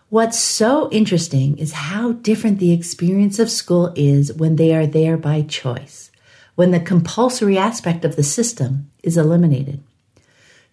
What's 0.09 0.39
so 0.39 0.91
interesting 0.91 1.59
is 1.59 1.73
how 1.73 2.13
different 2.13 2.59
the 2.59 2.73
experience 2.73 3.39
of 3.39 3.51
school 3.51 3.93
is 3.97 4.33
when 4.33 4.57
they 4.57 4.75
are 4.75 4.87
there 4.87 5.17
by 5.17 5.43
choice 5.43 6.11
when 6.55 6.71
the 6.71 6.81
compulsory 6.81 7.59
aspect 7.59 8.05
of 8.05 8.17
the 8.17 8.23
system 8.23 8.91
is 9.03 9.17
eliminated. 9.17 9.83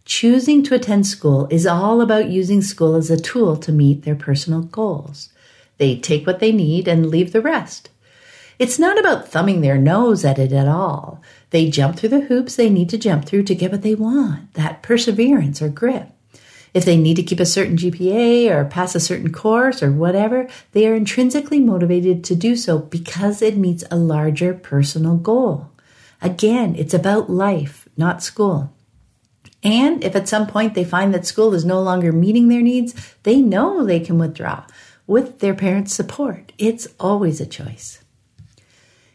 Choosing 0.06 0.64
to 0.64 0.76
attend 0.76 1.08
school 1.08 1.48
is 1.50 1.66
all 1.68 2.02
about 2.02 2.30
using 2.30 2.62
school 2.62 2.96
as 2.96 3.10
a 3.10 3.20
tool 3.20 3.56
to 3.58 3.72
meet 3.72 4.04
their 4.04 4.16
personal 4.16 4.62
goals. 4.62 5.30
They 5.78 5.98
take 5.98 6.26
what 6.26 6.40
they 6.40 6.52
need 6.52 6.88
and 6.88 7.10
leave 7.10 7.32
the 7.32 7.42
rest. 7.42 7.90
It's 8.62 8.78
not 8.78 9.00
about 9.00 9.28
thumbing 9.28 9.62
their 9.62 9.80
nose 9.80 10.24
at 10.24 10.38
it 10.38 10.54
at 10.54 10.68
all. 10.68 11.20
They 11.50 11.72
jump 11.72 11.98
through 11.98 12.10
the 12.10 12.22
hoops 12.22 12.56
they 12.56 12.70
need 12.70 12.90
to 12.90 12.98
jump 13.00 13.26
through 13.26 13.46
to 13.46 13.56
get 13.56 13.72
what 13.72 13.82
they 13.82 13.96
want, 13.96 14.54
that 14.54 14.84
perseverance 14.84 15.64
or 15.64 15.70
grit. 15.70 16.12
If 16.72 16.86
they 16.86 16.96
need 16.96 17.16
to 17.16 17.24
keep 17.24 17.40
a 17.40 17.46
certain 17.48 17.76
GPA 17.76 18.52
or 18.52 18.66
pass 18.66 18.94
a 18.94 19.00
certain 19.00 19.34
course 19.34 19.82
or 19.82 19.92
whatever, 19.92 20.48
they 20.74 20.86
are 20.86 20.94
intrinsically 20.94 21.60
motivated 21.60 22.24
to 22.26 22.36
do 22.36 22.56
so 22.56 22.78
because 22.78 23.42
it 23.42 23.58
meets 23.58 23.84
a 23.90 23.96
larger 23.96 24.54
personal 24.54 25.18
goal. 25.18 25.72
Again, 26.22 26.76
it's 26.76 26.94
about 26.94 27.32
life, 27.32 27.90
not 27.98 28.22
school. 28.22 28.72
And 29.64 30.04
if 30.04 30.16
at 30.16 30.30
some 30.30 30.46
point 30.46 30.76
they 30.76 30.84
find 30.84 31.16
that 31.16 31.26
school 31.26 31.56
is 31.56 31.66
no 31.66 31.82
longer 31.82 32.12
meeting 32.12 32.48
their 32.48 32.62
needs, 32.62 33.16
they 33.24 33.42
know 33.42 33.84
they 33.84 34.00
can 34.00 34.20
withdraw 34.20 34.66
with 35.08 35.40
their 35.40 35.56
parents' 35.56 35.96
support. 35.96 36.52
It's 36.60 36.88
always 37.00 37.42
a 37.42 37.48
choice. 37.48 38.01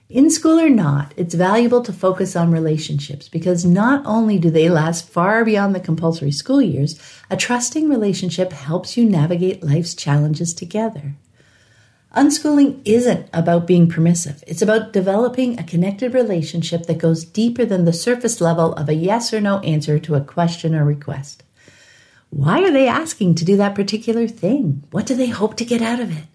In 0.08 0.30
school 0.30 0.60
or 0.60 0.70
not, 0.70 1.12
it's 1.16 1.34
valuable 1.34 1.82
to 1.82 1.92
focus 1.92 2.36
on 2.36 2.52
relationships 2.52 3.28
because 3.28 3.64
not 3.64 4.06
only 4.06 4.38
do 4.38 4.50
they 4.50 4.68
last 4.68 5.08
far 5.08 5.44
beyond 5.44 5.74
the 5.74 5.80
compulsory 5.80 6.30
school 6.30 6.62
years, 6.62 6.96
a 7.28 7.36
trusting 7.36 7.88
relationship 7.88 8.52
helps 8.52 8.96
you 8.96 9.04
navigate 9.04 9.64
life's 9.64 9.96
challenges 9.96 10.54
together. 10.54 11.16
Unschooling 12.14 12.80
isn't 12.84 13.28
about 13.32 13.66
being 13.66 13.88
permissive. 13.88 14.44
It's 14.46 14.62
about 14.62 14.92
developing 14.92 15.58
a 15.58 15.64
connected 15.64 16.14
relationship 16.14 16.86
that 16.86 16.98
goes 16.98 17.24
deeper 17.24 17.64
than 17.64 17.84
the 17.84 17.92
surface 17.92 18.40
level 18.40 18.74
of 18.74 18.88
a 18.88 18.94
yes 18.94 19.34
or 19.34 19.40
no 19.40 19.58
answer 19.60 19.98
to 19.98 20.14
a 20.14 20.20
question 20.20 20.76
or 20.76 20.84
request. 20.84 21.42
Why 22.30 22.62
are 22.62 22.70
they 22.70 22.86
asking 22.86 23.34
to 23.36 23.44
do 23.44 23.56
that 23.56 23.74
particular 23.74 24.28
thing? 24.28 24.84
What 24.92 25.06
do 25.06 25.16
they 25.16 25.30
hope 25.30 25.56
to 25.56 25.64
get 25.64 25.82
out 25.82 25.98
of 25.98 26.16
it? 26.16 26.26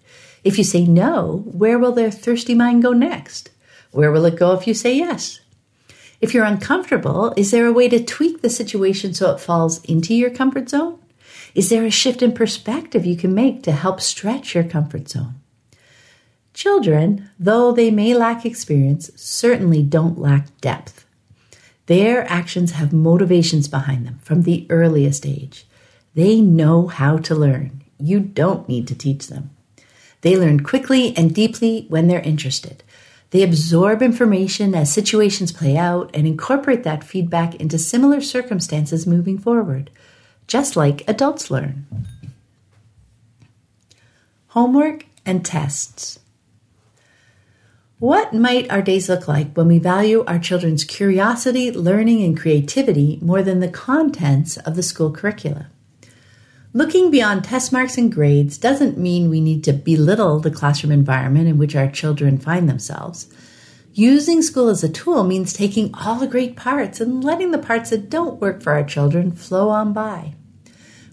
If 0.44 0.58
you 0.58 0.66
say 0.66 0.86
no, 0.86 1.44
where 1.46 1.80
will 1.80 1.94
their 1.94 2.12
thirsty 2.12 2.54
mind 2.54 2.84
go 2.84 2.92
next? 2.92 3.51
Where 3.92 4.12
will 4.12 4.26
it 4.26 4.38
go 4.38 4.54
if 4.54 4.68
you 4.68 4.74
say 4.74 4.96
yes? 4.96 5.40
If 6.22 6.34
you're 6.34 6.46
uncomfortable, 6.46 7.34
is 7.36 7.52
there 7.52 7.66
a 7.66 7.74
way 7.74 7.90
to 7.90 8.04
tweak 8.04 8.42
the 8.42 8.50
situation 8.50 9.14
so 9.14 9.32
it 9.32 9.40
falls 9.40 9.84
into 9.86 10.14
your 10.14 10.30
comfort 10.30 10.70
zone? 10.70 11.00
Is 11.56 11.70
there 11.70 11.84
a 11.84 11.90
shift 11.92 12.22
in 12.22 12.32
perspective 12.32 13.06
you 13.06 13.18
can 13.18 13.34
make 13.34 13.64
to 13.64 13.72
help 13.72 14.00
stretch 14.00 14.56
your 14.56 14.64
comfort 14.64 15.10
zone? 15.10 15.36
Children, 16.54 17.30
though 17.40 17.72
they 17.72 17.92
may 17.92 18.14
lack 18.14 18.46
experience, 18.46 19.10
certainly 19.16 19.82
don't 19.82 20.20
lack 20.20 20.60
depth. 20.62 21.06
Their 21.88 22.30
actions 22.32 22.72
have 22.72 22.94
motivations 22.94 23.68
behind 23.68 24.06
them 24.06 24.20
from 24.22 24.44
the 24.44 24.68
earliest 24.70 25.26
age. 25.26 25.66
They 26.14 26.40
know 26.40 26.88
how 26.88 27.18
to 27.18 27.36
learn. 27.36 27.84
You 27.98 28.20
don't 28.20 28.68
need 28.70 28.88
to 28.90 28.96
teach 28.96 29.28
them. 29.28 29.50
They 30.22 30.38
learn 30.38 30.62
quickly 30.62 31.16
and 31.18 31.34
deeply 31.34 31.86
when 31.90 32.08
they're 32.08 32.22
interested. 32.22 32.84
They 33.32 33.44
absorb 33.44 34.02
information 34.02 34.76
as 34.76 34.92
situations 34.92 35.54
play 35.54 35.78
out 35.78 36.12
and 36.14 36.28
incorporate 36.28 36.84
that 36.84 37.04
feedback 37.04 37.56
into 37.56 37.78
similar 37.78 38.22
circumstances 38.22 39.08
moving 39.08 39.38
forward, 39.38 39.90
just 40.48 40.76
like 40.76 41.08
adults 41.08 41.50
learn. 41.50 41.86
Homework 44.48 45.06
and 45.26 45.46
tests. 45.46 46.20
What 48.00 48.34
might 48.34 48.70
our 48.70 48.82
days 48.82 49.08
look 49.08 49.28
like 49.28 49.54
when 49.54 49.68
we 49.68 49.80
value 49.80 50.26
our 50.26 50.40
children's 50.40 50.84
curiosity, 50.84 51.72
learning, 51.72 52.24
and 52.24 52.38
creativity 52.38 53.18
more 53.22 53.44
than 53.44 53.60
the 53.60 53.70
contents 53.70 54.58
of 54.58 54.76
the 54.76 54.84
school 54.84 55.12
curricula? 55.12 55.68
Looking 56.74 57.12
beyond 57.12 57.44
test 57.44 57.74
marks 57.74 57.98
and 57.98 58.10
grades 58.10 58.58
doesn't 58.58 58.98
mean 58.98 59.30
we 59.30 59.42
need 59.42 59.62
to 59.66 59.74
belittle 59.74 60.40
the 60.40 60.50
classroom 60.50 60.94
environment 60.94 61.50
in 61.50 61.58
which 61.58 61.76
our 61.76 61.92
children 61.92 62.38
find 62.38 62.70
themselves. 62.70 63.28
Using 63.94 64.42
school 64.42 64.70
as 64.70 64.82
a 64.82 64.88
tool 64.88 65.26
means 65.26 65.52
taking 65.52 65.94
all 65.94 66.16
the 66.16 66.28
great 66.28 66.56
parts 66.56 67.02
and 67.02 67.22
letting 67.22 67.52
the 67.52 67.58
parts 67.58 67.90
that 67.90 68.10
don't 68.10 68.40
work 68.40 68.62
for 68.62 68.72
our 68.72 68.86
children 68.86 69.34
flow 69.34 69.68
on 69.68 69.92
by. 69.92 70.36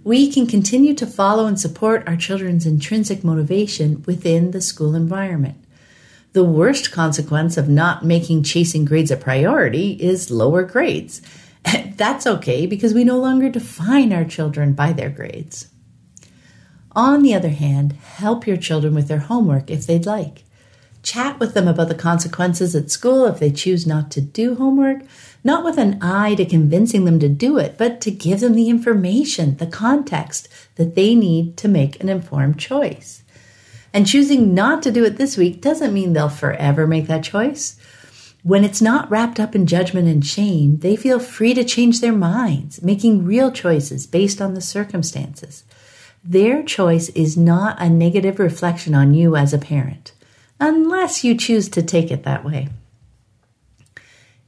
We 0.05 0.31
can 0.31 0.47
continue 0.47 0.95
to 0.95 1.09
follow 1.09 1.47
and 1.47 1.59
support 1.59 2.07
our 2.07 2.17
children's 2.17 2.65
intrinsic 2.65 3.25
motivation 3.25 4.05
within 4.07 4.53
the 4.53 4.61
school 4.61 4.95
environment. 4.95 5.57
The 6.35 6.45
worst 6.45 6.93
consequence 6.93 7.57
of 7.57 7.69
not 7.69 8.05
making 8.05 8.45
chasing 8.45 8.85
grades 8.85 9.11
a 9.11 9.17
priority 9.17 9.95
is 9.95 10.31
lower 10.31 10.62
grades. 10.62 11.21
That's 11.97 12.27
okay 12.27 12.67
because 12.67 12.95
we 12.95 13.05
no 13.05 13.19
longer 13.19 13.49
define 13.49 14.12
our 14.12 14.25
children 14.25 14.73
by 14.73 14.93
their 14.93 15.11
grades. 15.11 15.69
On 16.93 17.23
the 17.23 17.35
other 17.35 17.50
hand, 17.50 17.93
help 17.93 18.47
your 18.47 18.57
children 18.57 18.95
with 18.95 19.09
their 19.09 19.19
homework 19.19 19.71
if 19.71 19.87
they'd 19.87 20.07
like. 20.07 20.45
Chat 21.03 21.38
with 21.38 21.55
them 21.55 21.69
about 21.69 21.88
the 21.88 21.95
consequences 21.95 22.75
at 22.75 22.91
school 22.91 23.25
if 23.27 23.38
they 23.38 23.50
choose 23.50 23.87
not 23.87 24.11
to 24.11 24.21
do 24.21 24.57
homework, 24.57 25.03
not 25.45 25.65
with 25.65 25.79
an 25.79 25.99
eye 26.03 26.35
to 26.35 26.45
convincing 26.45 27.05
them 27.05 27.21
to 27.21 27.29
do 27.29 27.57
it, 27.57 27.79
but 27.79 28.00
to 28.00 28.11
give 28.11 28.41
them 28.41 28.55
the 28.55 28.69
information, 28.69 29.57
the 29.57 29.67
context 29.67 30.49
that 30.75 30.97
they 30.97 31.15
need 31.15 31.57
to 31.59 31.69
make 31.69 32.00
an 32.00 32.09
informed 32.09 32.59
choice. 32.59 33.23
And 33.95 34.07
choosing 34.07 34.55
not 34.55 34.83
to 34.83 34.91
do 34.91 35.05
it 35.05 35.17
this 35.17 35.37
week 35.37 35.61
doesn't 35.61 35.95
mean 35.95 36.12
they'll 36.12 36.29
forever 36.29 36.87
make 36.87 37.07
that 37.07 37.25
choice. 37.25 37.77
When 38.49 38.64
it's 38.64 38.81
not 38.81 39.11
wrapped 39.11 39.38
up 39.38 39.55
in 39.55 39.67
judgment 39.67 40.09
and 40.09 40.25
shame, 40.25 40.78
they 40.78 40.97
feel 40.97 41.21
free 41.21 41.52
to 41.52 41.62
change 41.62 42.00
their 42.00 42.14
minds, 42.14 42.81
making 42.81 43.26
real 43.26 43.52
choices 43.52 44.07
based 44.07 44.40
on 44.40 44.55
the 44.55 44.62
circumstances. 44.62 45.64
Their 46.25 46.62
choice 46.62 47.11
is 47.11 47.37
not 47.37 47.76
a 47.78 47.90
negative 47.90 48.38
reflection 48.38 48.95
on 48.95 49.12
you 49.12 49.37
as 49.37 49.52
a 49.52 49.59
parent, 49.59 50.12
unless 50.59 51.23
you 51.23 51.37
choose 51.37 51.69
to 51.69 51.83
take 51.83 52.11
it 52.11 52.23
that 52.23 52.43
way. 52.43 52.71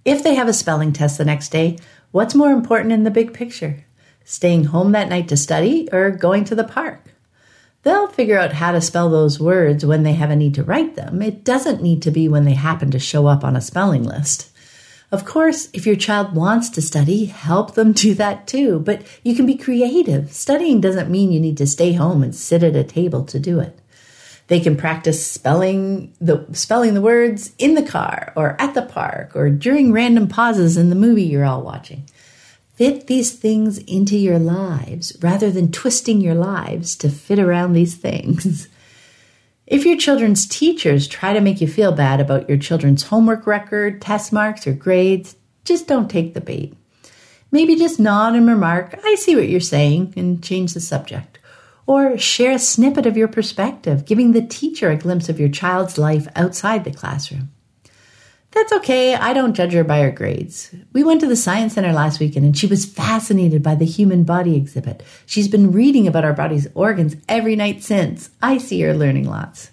If 0.07 0.23
they 0.23 0.35
have 0.35 0.49
a 0.49 0.54
spelling 0.54 0.95
test 0.95 1.19
the 1.19 1.26
next 1.26 1.50
day, 1.50 1.76
what's 2.11 2.35
more 2.35 2.52
important 2.52 2.92
in 2.92 3.04
the 3.04 3.11
big 3.11 3.35
picture? 3.35 3.85
Staying 4.25 4.64
home 4.64 4.92
that 4.92 5.11
night 5.11 5.28
to 5.28 5.37
study 5.37 5.90
or 5.92 6.11
going 6.11 6.45
to 6.45 6.54
the 6.54 6.64
park? 6.64 7.10
They'll 7.82 8.08
figure 8.08 8.38
out 8.38 8.52
how 8.52 8.72
to 8.72 8.80
spell 8.80 9.08
those 9.08 9.40
words 9.40 9.87
when 9.87 10.02
they 10.02 10.12
have 10.12 10.30
a 10.30 10.37
need 10.37 10.54
to 10.56 10.64
write 10.64 10.96
them. 10.96 11.22
It 11.22 11.44
doesn't 11.44 11.82
need 11.82 12.02
to 12.02 12.10
be 12.10 12.28
when 12.28 12.44
they 12.44 12.54
happen 12.54 12.90
to 12.90 12.99
show 12.99 13.26
up 13.26 13.42
on 13.42 13.56
a 13.56 13.60
spelling 13.60 14.04
list. 14.04 14.50
Of 15.12 15.25
course, 15.25 15.68
if 15.72 15.87
your 15.87 15.96
child 15.96 16.34
wants 16.34 16.68
to 16.70 16.82
study, 16.82 17.25
help 17.25 17.75
them 17.75 17.92
do 18.04 18.14
that 18.14 18.46
too, 18.46 18.80
but 18.80 19.02
you 19.25 19.34
can 19.34 19.46
be 19.46 19.56
creative. 19.56 20.32
Studying 20.32 20.80
doesn't 20.80 21.10
mean 21.10 21.32
you 21.32 21.40
need 21.40 21.56
to 21.56 21.66
stay 21.66 21.94
home 21.94 22.22
and 22.22 22.34
sit 22.34 22.62
at 22.62 22.76
a 22.76 22.84
table 22.84 23.25
to 23.25 23.38
do 23.38 23.60
it. 23.60 23.78
They 24.49 24.60
can 24.60 24.76
practice 24.76 25.25
spelling 25.25 26.12
the 26.20 26.44
spelling 26.52 26.94
the 26.94 27.00
words 27.00 27.54
in 27.56 27.75
the 27.75 27.84
car 27.84 28.32
or 28.34 28.60
at 28.60 28.75
the 28.75 28.82
park 28.82 29.37
or 29.37 29.49
during 29.49 29.92
random 29.92 30.26
pauses 30.26 30.76
in 30.76 30.90
the 30.90 30.96
movie 30.96 31.22
you're 31.22 31.44
all 31.44 31.62
watching. 31.62 32.04
Fit 32.80 33.08
these 33.08 33.32
things 33.32 33.76
into 33.76 34.16
your 34.16 34.38
lives 34.38 35.14
rather 35.20 35.50
than 35.50 35.70
twisting 35.70 36.22
your 36.22 36.34
lives 36.34 36.96
to 36.96 37.10
fit 37.10 37.38
around 37.38 37.75
these 37.75 37.94
things. 37.94 38.68
If 39.66 39.84
your 39.84 39.99
children's 39.99 40.49
teachers 40.49 41.06
try 41.06 41.34
to 41.34 41.42
make 41.42 41.60
you 41.60 41.68
feel 41.68 41.92
bad 41.92 42.20
about 42.20 42.49
your 42.49 42.56
children's 42.56 43.02
homework 43.02 43.46
record, 43.46 44.00
test 44.00 44.32
marks, 44.32 44.66
or 44.66 44.72
grades, 44.72 45.37
just 45.62 45.87
don't 45.87 46.10
take 46.10 46.32
the 46.32 46.40
bait. 46.40 46.75
Maybe 47.52 47.76
just 47.76 48.00
nod 48.00 48.34
and 48.34 48.49
remark, 48.49 48.99
I 49.04 49.14
see 49.14 49.37
what 49.37 49.50
you're 49.50 49.60
saying, 49.60 50.14
and 50.16 50.42
change 50.42 50.72
the 50.72 50.80
subject. 50.80 51.38
Or 51.87 52.16
share 52.16 52.52
a 52.52 52.58
snippet 52.58 53.04
of 53.04 53.16
your 53.16 53.28
perspective, 53.28 54.06
giving 54.06 54.32
the 54.32 54.46
teacher 54.46 54.90
a 54.90 54.96
glimpse 54.96 55.28
of 55.28 55.38
your 55.38 55.50
child's 55.50 55.99
life 55.99 56.26
outside 56.34 56.84
the 56.84 56.92
classroom. 56.92 57.50
That's 58.52 58.73
okay, 58.73 59.14
I 59.14 59.33
don't 59.33 59.54
judge 59.54 59.73
her 59.75 59.85
by 59.85 60.00
her 60.00 60.11
grades. 60.11 60.75
We 60.92 61.04
went 61.04 61.21
to 61.21 61.28
the 61.28 61.37
Science 61.37 61.75
Center 61.75 61.92
last 61.92 62.19
weekend 62.19 62.45
and 62.45 62.59
she 62.59 62.66
was 62.66 62.85
fascinated 62.85 63.62
by 63.62 63.76
the 63.76 63.85
human 63.85 64.25
body 64.25 64.57
exhibit. 64.57 65.04
She's 65.25 65.47
been 65.47 65.71
reading 65.71 66.09
about 66.09 66.25
our 66.25 66.33
body's 66.33 66.66
organs 66.75 67.14
every 67.28 67.54
night 67.54 67.83
since. 67.85 68.30
I 68.42 68.59
see 68.59 68.80
her 68.80 68.92
learning 68.92 69.28
lots. 69.28 69.71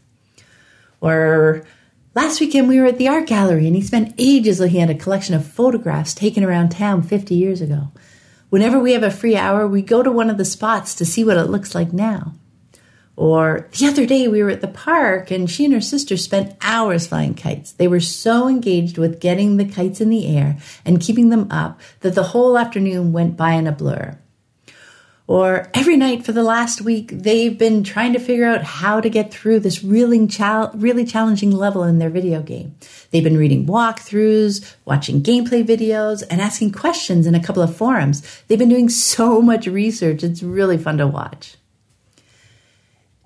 Or 1.01 1.65
last 2.13 2.39
weekend 2.39 2.67
we 2.67 2.79
were 2.79 2.85
at 2.85 2.99
the 2.99 3.07
art 3.07 3.25
gallery 3.25 3.65
and 3.65 3.75
he 3.75 3.81
spent 3.81 4.13
ages 4.19 4.59
looking 4.59 4.81
at 4.81 4.91
a 4.91 4.95
collection 4.95 5.33
of 5.33 5.47
photographs 5.47 6.13
taken 6.13 6.43
around 6.43 6.69
town 6.69 7.01
50 7.01 7.33
years 7.33 7.61
ago. 7.61 7.91
Whenever 8.49 8.79
we 8.79 8.93
have 8.93 9.03
a 9.03 9.11
free 9.11 9.35
hour, 9.35 9.67
we 9.67 9.81
go 9.81 10.03
to 10.03 10.11
one 10.11 10.29
of 10.29 10.37
the 10.37 10.45
spots 10.45 10.93
to 10.95 11.05
see 11.05 11.23
what 11.23 11.37
it 11.37 11.49
looks 11.49 11.73
like 11.73 11.91
now. 11.91 12.33
Or 13.17 13.67
the 13.71 13.87
other 13.87 14.05
day 14.05 14.27
we 14.27 14.43
were 14.43 14.51
at 14.51 14.61
the 14.61 14.67
park 14.67 15.31
and 15.31 15.49
she 15.49 15.65
and 15.65 15.73
her 15.73 15.81
sister 15.81 16.15
spent 16.17 16.55
hours 16.61 17.07
flying 17.07 17.33
kites. 17.33 17.71
They 17.71 17.87
were 17.87 17.99
so 17.99 18.47
engaged 18.47 18.99
with 18.99 19.19
getting 19.19 19.57
the 19.57 19.65
kites 19.65 19.99
in 19.99 20.09
the 20.09 20.27
air 20.27 20.57
and 20.85 21.01
keeping 21.01 21.29
them 21.29 21.51
up 21.51 21.81
that 22.01 22.13
the 22.13 22.21
whole 22.21 22.59
afternoon 22.59 23.13
went 23.13 23.35
by 23.35 23.53
in 23.53 23.65
a 23.65 23.71
blur. 23.71 24.19
Or 25.25 25.67
every 25.73 25.97
night 25.97 26.25
for 26.25 26.31
the 26.31 26.43
last 26.43 26.79
week, 26.79 27.09
they've 27.11 27.57
been 27.57 27.83
trying 27.83 28.13
to 28.13 28.19
figure 28.19 28.45
out 28.45 28.63
how 28.63 29.01
to 29.01 29.09
get 29.09 29.33
through 29.33 29.59
this 29.59 29.83
really, 29.83 30.25
chal- 30.27 30.71
really 30.75 31.03
challenging 31.03 31.51
level 31.51 31.83
in 31.83 31.97
their 31.97 32.11
video 32.11 32.41
game. 32.41 32.75
They've 33.11 33.23
been 33.23 33.35
reading 33.35 33.65
walkthroughs, 33.65 34.75
watching 34.85 35.23
gameplay 35.23 35.65
videos, 35.65 36.23
and 36.29 36.39
asking 36.39 36.71
questions 36.71 37.25
in 37.25 37.35
a 37.35 37.43
couple 37.43 37.63
of 37.63 37.75
forums. 37.75 38.21
They've 38.47 38.59
been 38.59 38.69
doing 38.69 38.89
so 38.89 39.41
much 39.41 39.65
research. 39.65 40.23
It's 40.23 40.43
really 40.43 40.77
fun 40.77 40.99
to 40.99 41.07
watch. 41.07 41.57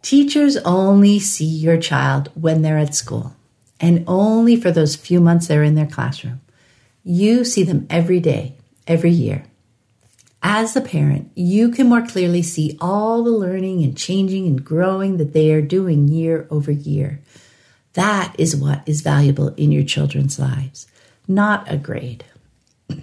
Teachers 0.02 0.58
only 0.58 1.20
see 1.20 1.46
your 1.46 1.78
child 1.78 2.30
when 2.34 2.62
they're 2.62 2.78
at 2.78 2.96
school 2.96 3.36
and 3.80 4.04
only 4.08 4.56
for 4.56 4.72
those 4.72 4.96
few 4.96 5.20
months 5.20 5.48
they're 5.48 5.64
in 5.64 5.76
their 5.76 5.88
classroom. 5.88 6.42
You 7.04 7.44
see 7.44 7.64
them 7.64 7.88
every 7.90 8.20
day, 8.20 8.56
every 8.88 9.12
year. 9.12 9.44
As 10.44 10.74
the 10.74 10.82
parent, 10.82 11.32
you 11.36 11.70
can 11.70 11.88
more 11.88 12.06
clearly 12.06 12.42
see 12.42 12.78
all 12.80 13.24
the 13.24 13.32
learning 13.32 13.84
and 13.84 13.98
changing 13.98 14.48
and 14.48 14.64
growing 14.64 15.18
that 15.18 15.34
they 15.34 15.52
are 15.52 15.62
doing 15.62 16.08
year 16.08 16.48
over 16.50 16.72
year. 16.72 17.20
That 17.94 18.36
is 18.38 18.56
what 18.56 18.82
is 18.88 19.02
valuable 19.02 19.50
in 19.50 19.72
your 19.72 19.84
children's 19.84 20.40
lives, 20.40 20.88
not 21.28 21.72
a 21.72 21.78
grade. 21.78 22.24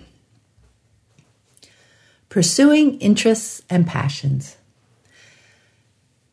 Pursuing 2.28 2.98
interests 2.98 3.62
and 3.70 3.86
passions. 3.86 4.56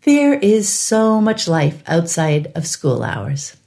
There 0.06 0.36
is 0.36 0.70
so 0.70 1.20
much 1.20 1.48
life 1.48 1.82
outside 1.88 2.52
of 2.54 2.68
school 2.68 3.02
hours. 3.02 3.58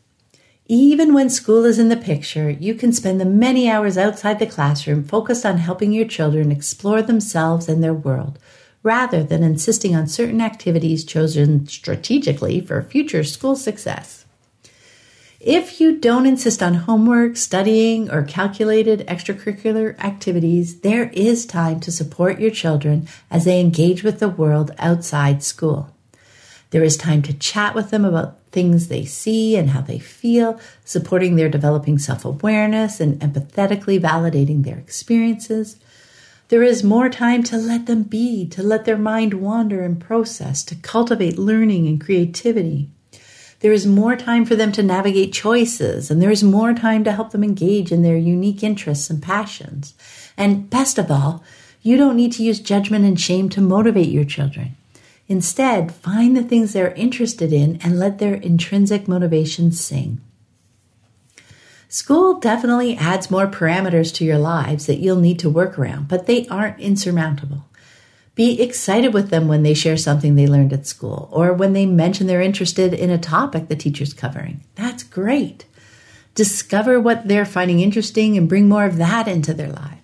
Even 0.66 1.12
when 1.12 1.30
school 1.30 1.64
is 1.64 1.80
in 1.80 1.88
the 1.88 1.96
picture, 1.96 2.48
you 2.48 2.76
can 2.76 2.92
spend 2.92 3.20
the 3.20 3.24
many 3.24 3.68
hours 3.68 3.98
outside 3.98 4.38
the 4.38 4.46
classroom 4.46 5.02
focused 5.02 5.44
on 5.44 5.58
helping 5.58 5.90
your 5.90 6.06
children 6.06 6.52
explore 6.52 7.02
themselves 7.02 7.68
and 7.68 7.82
their 7.82 7.92
world, 7.92 8.38
rather 8.84 9.24
than 9.24 9.42
insisting 9.42 9.96
on 9.96 10.06
certain 10.06 10.40
activities 10.40 11.04
chosen 11.04 11.66
strategically 11.66 12.60
for 12.60 12.82
future 12.82 13.24
school 13.24 13.56
success. 13.56 14.24
If 15.40 15.80
you 15.80 15.98
don't 15.98 16.24
insist 16.24 16.62
on 16.62 16.74
homework, 16.74 17.36
studying, 17.36 18.12
or 18.12 18.22
calculated 18.22 19.04
extracurricular 19.08 19.98
activities, 19.98 20.82
there 20.82 21.10
is 21.14 21.46
time 21.46 21.80
to 21.80 21.90
support 21.90 22.38
your 22.38 22.52
children 22.52 23.08
as 23.28 23.44
they 23.44 23.58
engage 23.58 24.04
with 24.04 24.20
the 24.20 24.28
world 24.28 24.70
outside 24.78 25.42
school. 25.42 25.92
There 26.70 26.82
is 26.82 26.96
time 26.96 27.22
to 27.22 27.32
chat 27.32 27.74
with 27.74 27.90
them 27.90 28.04
about 28.04 28.38
things 28.50 28.88
they 28.88 29.04
see 29.04 29.56
and 29.56 29.70
how 29.70 29.80
they 29.80 29.98
feel, 29.98 30.60
supporting 30.84 31.36
their 31.36 31.48
developing 31.48 31.98
self 31.98 32.24
awareness 32.24 33.00
and 33.00 33.20
empathetically 33.20 34.00
validating 34.00 34.64
their 34.64 34.78
experiences. 34.78 35.76
There 36.48 36.62
is 36.62 36.82
more 36.82 37.10
time 37.10 37.42
to 37.44 37.58
let 37.58 37.86
them 37.86 38.04
be, 38.04 38.46
to 38.48 38.62
let 38.62 38.86
their 38.86 38.96
mind 38.96 39.34
wander 39.34 39.82
and 39.82 40.00
process, 40.00 40.64
to 40.64 40.74
cultivate 40.74 41.38
learning 41.38 41.86
and 41.86 42.00
creativity. 42.00 42.88
There 43.60 43.72
is 43.72 43.86
more 43.86 44.16
time 44.16 44.44
for 44.44 44.54
them 44.54 44.72
to 44.72 44.82
navigate 44.82 45.32
choices, 45.32 46.10
and 46.10 46.22
there 46.22 46.30
is 46.30 46.44
more 46.44 46.72
time 46.72 47.02
to 47.04 47.12
help 47.12 47.32
them 47.32 47.42
engage 47.44 47.90
in 47.92 48.02
their 48.02 48.16
unique 48.16 48.62
interests 48.62 49.10
and 49.10 49.22
passions. 49.22 49.94
And 50.36 50.70
best 50.70 50.96
of 50.96 51.10
all, 51.10 51.42
you 51.82 51.96
don't 51.96 52.16
need 52.16 52.32
to 52.34 52.44
use 52.44 52.60
judgment 52.60 53.04
and 53.04 53.20
shame 53.20 53.48
to 53.50 53.60
motivate 53.60 54.08
your 54.08 54.24
children. 54.24 54.76
Instead, 55.28 55.92
find 55.92 56.36
the 56.36 56.42
things 56.42 56.72
they're 56.72 56.94
interested 56.94 57.52
in 57.52 57.78
and 57.82 57.98
let 57.98 58.18
their 58.18 58.34
intrinsic 58.34 59.06
motivations 59.06 59.78
sing. 59.80 60.20
School 61.90 62.38
definitely 62.38 62.96
adds 62.96 63.30
more 63.30 63.46
parameters 63.46 64.12
to 64.14 64.24
your 64.24 64.38
lives 64.38 64.86
that 64.86 64.98
you'll 64.98 65.20
need 65.20 65.38
to 65.38 65.50
work 65.50 65.78
around, 65.78 66.08
but 66.08 66.26
they 66.26 66.46
aren't 66.48 66.80
insurmountable. 66.80 67.64
Be 68.34 68.60
excited 68.62 69.12
with 69.12 69.30
them 69.30 69.48
when 69.48 69.64
they 69.64 69.74
share 69.74 69.96
something 69.96 70.34
they 70.34 70.46
learned 70.46 70.72
at 70.72 70.86
school 70.86 71.28
or 71.32 71.52
when 71.52 71.72
they 71.72 71.86
mention 71.86 72.26
they're 72.26 72.40
interested 72.40 72.94
in 72.94 73.10
a 73.10 73.18
topic 73.18 73.68
the 73.68 73.74
teacher's 73.74 74.14
covering. 74.14 74.60
That's 74.76 75.02
great. 75.02 75.64
Discover 76.34 77.00
what 77.00 77.26
they're 77.26 77.44
finding 77.44 77.80
interesting 77.80 78.36
and 78.36 78.48
bring 78.48 78.68
more 78.68 78.84
of 78.84 78.98
that 78.98 79.26
into 79.26 79.52
their 79.52 79.70
lives. 79.70 79.97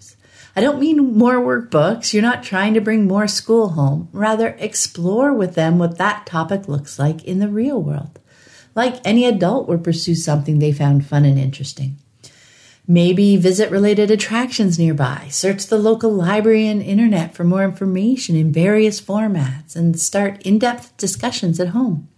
I 0.57 0.61
don't 0.61 0.79
mean 0.79 1.19
more 1.19 1.37
workbooks. 1.37 2.13
You're 2.13 2.23
not 2.23 2.45
trying 2.45 2.75
to 2.75 2.81
bring 2.81 3.07
more 3.07 3.27
school 3.27 3.71
home. 3.71 4.09
Rather, 4.13 4.57
explore 4.59 5.33
with 5.33 5.55
them 5.55 5.79
what 5.79 5.99
that 5.99 6.27
topic 6.27 6.69
looks 6.69 6.99
like 6.99 7.25
in 7.25 7.41
the 7.41 7.49
real 7.49 7.83
world. 7.83 8.21
Like 8.75 9.01
any 9.05 9.25
adult 9.25 9.69
would 9.69 9.83
pursue 9.83 10.15
something 10.15 10.59
they 10.59 10.73
found 10.73 11.07
fun 11.07 11.25
and 11.25 11.39
interesting. 11.39 11.97
Maybe 12.87 13.37
visit 13.37 13.71
related 13.71 14.11
attractions 14.11 14.79
nearby, 14.79 15.29
search 15.31 15.67
the 15.67 15.79
local 15.79 16.13
library 16.13 16.67
and 16.67 16.83
internet 16.83 17.35
for 17.35 17.43
more 17.43 17.65
information 17.65 18.37
in 18.37 18.53
various 18.53 19.01
formats, 19.01 19.75
and 19.75 19.99
start 19.99 20.43
in 20.43 20.59
depth 20.59 20.95
discussions 20.99 21.59
at 21.59 21.69
home. 21.69 22.09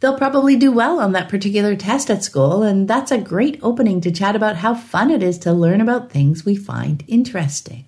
They'll 0.00 0.18
probably 0.18 0.56
do 0.56 0.70
well 0.72 1.00
on 1.00 1.12
that 1.12 1.30
particular 1.30 1.74
test 1.74 2.10
at 2.10 2.22
school, 2.22 2.62
and 2.62 2.86
that's 2.86 3.10
a 3.10 3.18
great 3.18 3.58
opening 3.62 4.02
to 4.02 4.10
chat 4.10 4.36
about 4.36 4.56
how 4.56 4.74
fun 4.74 5.10
it 5.10 5.22
is 5.22 5.38
to 5.38 5.52
learn 5.52 5.80
about 5.80 6.10
things 6.10 6.44
we 6.44 6.54
find 6.54 7.02
interesting. 7.08 7.86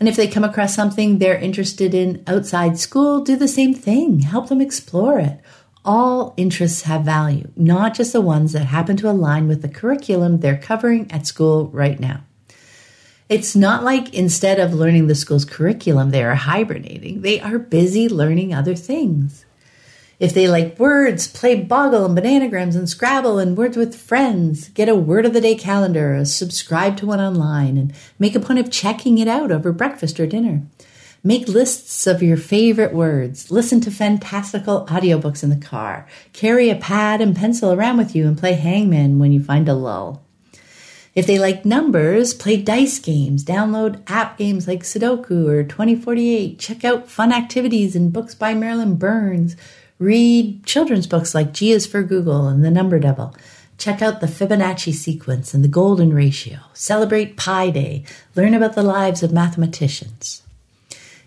And 0.00 0.08
if 0.08 0.16
they 0.16 0.26
come 0.26 0.42
across 0.42 0.74
something 0.74 1.18
they're 1.18 1.38
interested 1.38 1.94
in 1.94 2.24
outside 2.26 2.78
school, 2.78 3.20
do 3.20 3.36
the 3.36 3.46
same 3.46 3.74
thing. 3.74 4.20
Help 4.20 4.48
them 4.48 4.60
explore 4.60 5.20
it. 5.20 5.38
All 5.84 6.32
interests 6.36 6.82
have 6.82 7.04
value, 7.04 7.50
not 7.56 7.94
just 7.94 8.12
the 8.12 8.20
ones 8.20 8.52
that 8.52 8.64
happen 8.66 8.96
to 8.96 9.10
align 9.10 9.48
with 9.48 9.62
the 9.62 9.68
curriculum 9.68 10.40
they're 10.40 10.56
covering 10.56 11.10
at 11.12 11.26
school 11.26 11.68
right 11.68 12.00
now. 12.00 12.22
It's 13.28 13.54
not 13.54 13.84
like 13.84 14.12
instead 14.14 14.58
of 14.58 14.74
learning 14.74 15.06
the 15.06 15.14
school's 15.14 15.44
curriculum, 15.44 16.10
they 16.10 16.24
are 16.24 16.34
hibernating. 16.34 17.22
They 17.22 17.40
are 17.40 17.58
busy 17.58 18.08
learning 18.08 18.52
other 18.54 18.74
things. 18.74 19.41
If 20.22 20.34
they 20.34 20.46
like 20.46 20.78
words, 20.78 21.26
play 21.26 21.60
Boggle 21.60 22.04
and 22.04 22.16
Bananagrams 22.16 22.76
and 22.76 22.88
Scrabble 22.88 23.40
and 23.40 23.56
Words 23.56 23.76
with 23.76 23.96
Friends. 23.96 24.68
Get 24.68 24.88
a 24.88 24.94
word 24.94 25.26
of 25.26 25.32
the 25.32 25.40
day 25.40 25.56
calendar, 25.56 26.14
or 26.14 26.24
subscribe 26.24 26.96
to 26.98 27.06
one 27.06 27.18
online, 27.18 27.76
and 27.76 27.92
make 28.20 28.36
a 28.36 28.40
point 28.40 28.60
of 28.60 28.70
checking 28.70 29.18
it 29.18 29.26
out 29.26 29.50
over 29.50 29.72
breakfast 29.72 30.20
or 30.20 30.28
dinner. 30.28 30.62
Make 31.24 31.48
lists 31.48 32.06
of 32.06 32.22
your 32.22 32.36
favorite 32.36 32.94
words. 32.94 33.50
Listen 33.50 33.80
to 33.80 33.90
fantastical 33.90 34.86
audiobooks 34.86 35.42
in 35.42 35.50
the 35.50 35.56
car. 35.56 36.06
Carry 36.32 36.70
a 36.70 36.76
pad 36.76 37.20
and 37.20 37.34
pencil 37.34 37.72
around 37.72 37.96
with 37.96 38.14
you 38.14 38.28
and 38.28 38.38
play 38.38 38.52
hangman 38.52 39.18
when 39.18 39.32
you 39.32 39.42
find 39.42 39.68
a 39.68 39.74
lull. 39.74 40.22
If 41.16 41.26
they 41.26 41.40
like 41.40 41.64
numbers, 41.64 42.32
play 42.32 42.62
dice 42.62 43.00
games, 43.00 43.44
download 43.44 44.00
app 44.06 44.38
games 44.38 44.68
like 44.68 44.84
Sudoku 44.84 45.48
or 45.48 45.64
2048, 45.64 46.60
check 46.60 46.84
out 46.84 47.10
fun 47.10 47.32
activities 47.32 47.96
and 47.96 48.12
books 48.12 48.36
by 48.36 48.54
Marilyn 48.54 48.94
Burns, 48.94 49.56
Read 50.02 50.66
children's 50.66 51.06
books 51.06 51.32
like 51.32 51.52
G 51.52 51.70
is 51.70 51.86
for 51.86 52.02
Googol 52.02 52.50
and 52.50 52.64
The 52.64 52.72
Number 52.72 52.98
Devil. 52.98 53.36
Check 53.78 54.02
out 54.02 54.20
the 54.20 54.26
Fibonacci 54.26 54.92
sequence 54.92 55.54
and 55.54 55.62
the 55.62 55.68
golden 55.68 56.12
ratio. 56.12 56.58
Celebrate 56.74 57.36
Pi 57.36 57.70
Day. 57.70 58.02
Learn 58.34 58.52
about 58.52 58.74
the 58.74 58.82
lives 58.82 59.22
of 59.22 59.30
mathematicians. 59.32 60.42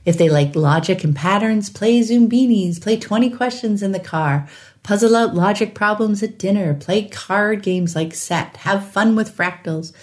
If 0.03 0.17
they 0.17 0.27
like 0.27 0.57
logic 0.57 1.05
and 1.05 1.15
patterns, 1.15 1.69
play 1.69 2.01
Zoombinis, 2.01 2.81
play 2.81 2.97
20 2.97 3.29
questions 3.29 3.81
in 3.81 3.93
the 3.93 3.97
car, 3.97 4.45
puzzle 4.83 5.15
out 5.15 5.33
logic 5.33 5.73
problems 5.73 6.21
at 6.21 6.37
dinner, 6.37 6.73
play 6.73 7.07
card 7.07 7.63
games 7.63 7.95
like 7.95 8.13
Set, 8.13 8.57
have 8.57 8.91
fun 8.91 9.15
with 9.15 9.33
fractals, 9.33 9.93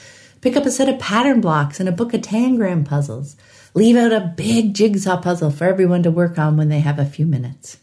pick 0.40 0.56
up 0.56 0.64
a 0.64 0.70
set 0.70 0.88
of 0.88 0.98
pattern 0.98 1.42
blocks 1.42 1.78
and 1.78 1.90
a 1.90 1.92
book 1.92 2.14
of 2.14 2.22
tangram 2.22 2.86
puzzles, 2.86 3.36
leave 3.74 3.96
out 3.96 4.14
a 4.14 4.32
big 4.34 4.72
jigsaw 4.72 5.20
puzzle 5.20 5.50
for 5.50 5.66
everyone 5.66 6.02
to 6.02 6.10
work 6.10 6.38
on 6.38 6.56
when 6.56 6.70
they 6.70 6.80
have 6.80 6.98
a 6.98 7.04
few 7.04 7.26
minutes. 7.26 7.76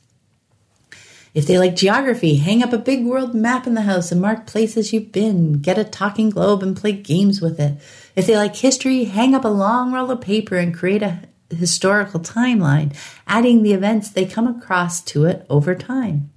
If 1.33 1.45
they 1.45 1.59
like 1.59 1.75
geography, 1.75 2.37
hang 2.37 2.63
up 2.63 2.73
a 2.73 2.77
big 2.77 3.05
world 3.05 3.35
map 3.35 3.67
in 3.67 3.75
the 3.75 3.81
house 3.81 4.11
and 4.11 4.19
mark 4.19 4.47
places 4.47 4.91
you've 4.91 5.11
been. 5.11 5.59
Get 5.59 5.77
a 5.77 5.83
talking 5.83 6.29
globe 6.29 6.63
and 6.63 6.75
play 6.75 6.91
games 6.91 7.39
with 7.39 7.59
it. 7.59 7.77
If 8.15 8.25
they 8.25 8.35
like 8.35 8.55
history, 8.55 9.03
hang 9.03 9.35
up 9.35 9.45
a 9.45 9.49
long 9.49 9.91
roll 9.91 10.09
of 10.09 10.21
paper 10.21 10.55
and 10.55 10.73
create 10.73 11.03
a 11.03 11.21
historical 11.49 12.19
timeline, 12.19 12.95
adding 13.27 13.61
the 13.61 13.73
events 13.73 14.09
they 14.09 14.25
come 14.25 14.47
across 14.47 15.01
to 15.01 15.25
it 15.25 15.45
over 15.49 15.75
time. 15.75 16.31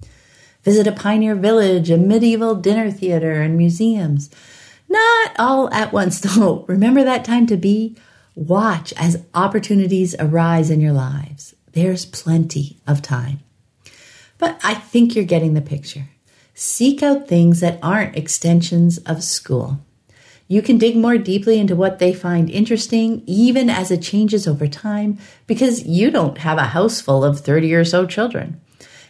Visit 0.63 0.87
a 0.87 0.91
pioneer 0.91 1.35
village, 1.35 1.89
a 1.89 1.97
medieval 1.97 2.55
dinner 2.55 2.89
theater, 2.89 3.41
and 3.41 3.57
museums. 3.57 4.29
Not 4.87 5.31
all 5.39 5.73
at 5.73 5.91
once, 5.91 6.19
though. 6.21 6.65
Remember 6.67 7.03
that 7.03 7.25
time 7.25 7.47
to 7.47 7.57
be? 7.57 7.97
Watch 8.35 8.93
as 8.97 9.23
opportunities 9.33 10.15
arise 10.19 10.69
in 10.69 10.81
your 10.81 10.93
lives. 10.93 11.53
There's 11.73 12.05
plenty 12.05 12.79
of 12.87 13.01
time. 13.01 13.41
But 14.43 14.59
I 14.61 14.73
think 14.73 15.15
you're 15.15 15.23
getting 15.23 15.53
the 15.53 15.61
picture. 15.61 16.09
Seek 16.53 17.01
out 17.01 17.29
things 17.29 17.61
that 17.61 17.79
aren't 17.81 18.17
extensions 18.17 18.97
of 18.97 19.23
school. 19.23 19.79
You 20.49 20.61
can 20.61 20.77
dig 20.77 20.97
more 20.97 21.17
deeply 21.17 21.61
into 21.61 21.77
what 21.77 21.99
they 21.99 22.13
find 22.13 22.49
interesting, 22.49 23.23
even 23.25 23.69
as 23.69 23.89
it 23.89 24.01
changes 24.01 24.45
over 24.45 24.67
time, 24.67 25.17
because 25.47 25.85
you 25.85 26.11
don't 26.11 26.39
have 26.39 26.57
a 26.57 26.73
house 26.75 26.99
full 26.99 27.23
of 27.23 27.39
30 27.39 27.73
or 27.73 27.85
so 27.85 28.05
children. 28.05 28.59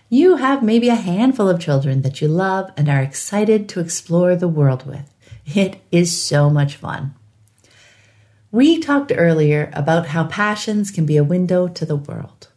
You 0.07 0.35
have 0.35 0.61
maybe 0.61 0.89
a 0.89 0.93
handful 0.93 1.49
of 1.49 1.59
children 1.59 2.03
that 2.03 2.21
you 2.21 2.27
love 2.27 2.69
and 2.77 2.87
are 2.87 3.01
excited 3.01 3.67
to 3.69 3.79
explore 3.79 4.35
the 4.35 4.47
world 4.47 4.85
with. 4.85 5.11
It 5.47 5.81
is 5.91 6.21
so 6.21 6.51
much 6.51 6.75
fun. 6.75 7.15
We 8.51 8.77
talked 8.77 9.11
earlier 9.15 9.71
about 9.73 10.09
how 10.09 10.25
passions 10.25 10.91
can 10.91 11.07
be 11.07 11.17
a 11.17 11.23
window 11.23 11.67
to 11.69 11.87
the 11.87 11.95
world. 11.95 12.49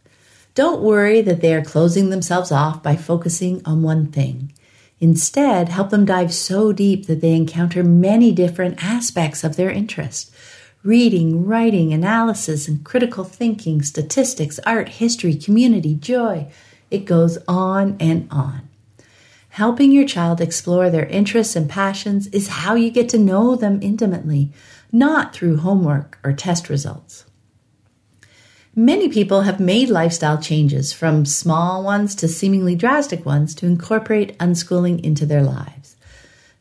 Don't 0.57 0.81
worry 0.81 1.21
that 1.21 1.43
they 1.43 1.53
are 1.55 1.63
closing 1.63 2.09
themselves 2.09 2.51
off 2.51 2.83
by 2.83 2.97
focusing 2.97 3.61
on 3.67 3.83
one 3.83 4.07
thing. 4.07 4.55
Instead, 4.99 5.69
help 5.69 5.91
them 5.91 6.07
dive 6.07 6.33
so 6.33 6.73
deep 6.73 7.07
that 7.09 7.21
they 7.21 7.35
encounter 7.35 7.85
many 7.85 8.33
different 8.33 8.83
aspects 8.83 9.45
of 9.45 9.57
their 9.57 9.71
interest 9.71 10.35
reading, 10.83 11.45
writing, 11.45 11.93
analysis, 11.93 12.69
and 12.69 12.85
critical 12.87 13.23
thinking, 13.23 13.83
statistics, 13.83 14.59
art, 14.61 14.89
history, 14.89 15.35
community, 15.35 15.95
joy. 15.95 16.51
It 16.91 17.05
goes 17.05 17.37
on 17.47 17.99
and 18.01 18.27
on. 18.31 18.67
Helping 19.51 19.93
your 19.93 20.07
child 20.07 20.41
explore 20.41 20.89
their 20.89 21.07
interests 21.07 21.55
and 21.55 21.69
passions 21.69 22.29
is 22.29 22.49
how 22.49 22.77
you 22.77 22.91
get 22.91 23.11
to 23.11 23.19
know 23.19 23.57
them 23.57 23.81
intimately, 23.83 24.53
not 24.91 25.35
through 25.35 25.59
homework 25.59 26.19
or 26.25 26.33
test 26.33 26.71
results. 26.71 27.27
Many 28.79 29.09
people 29.09 29.41
have 29.41 29.59
made 29.59 29.89
lifestyle 29.89 30.37
changes, 30.37 30.93
from 30.93 31.25
small 31.25 31.83
ones 31.83 32.15
to 32.17 32.29
seemingly 32.29 32.75
drastic 32.75 33.25
ones, 33.25 33.55
to 33.55 33.65
incorporate 33.65 34.39
unschooling 34.39 35.03
into 35.03 35.25
their 35.25 35.43
lives. 35.43 35.97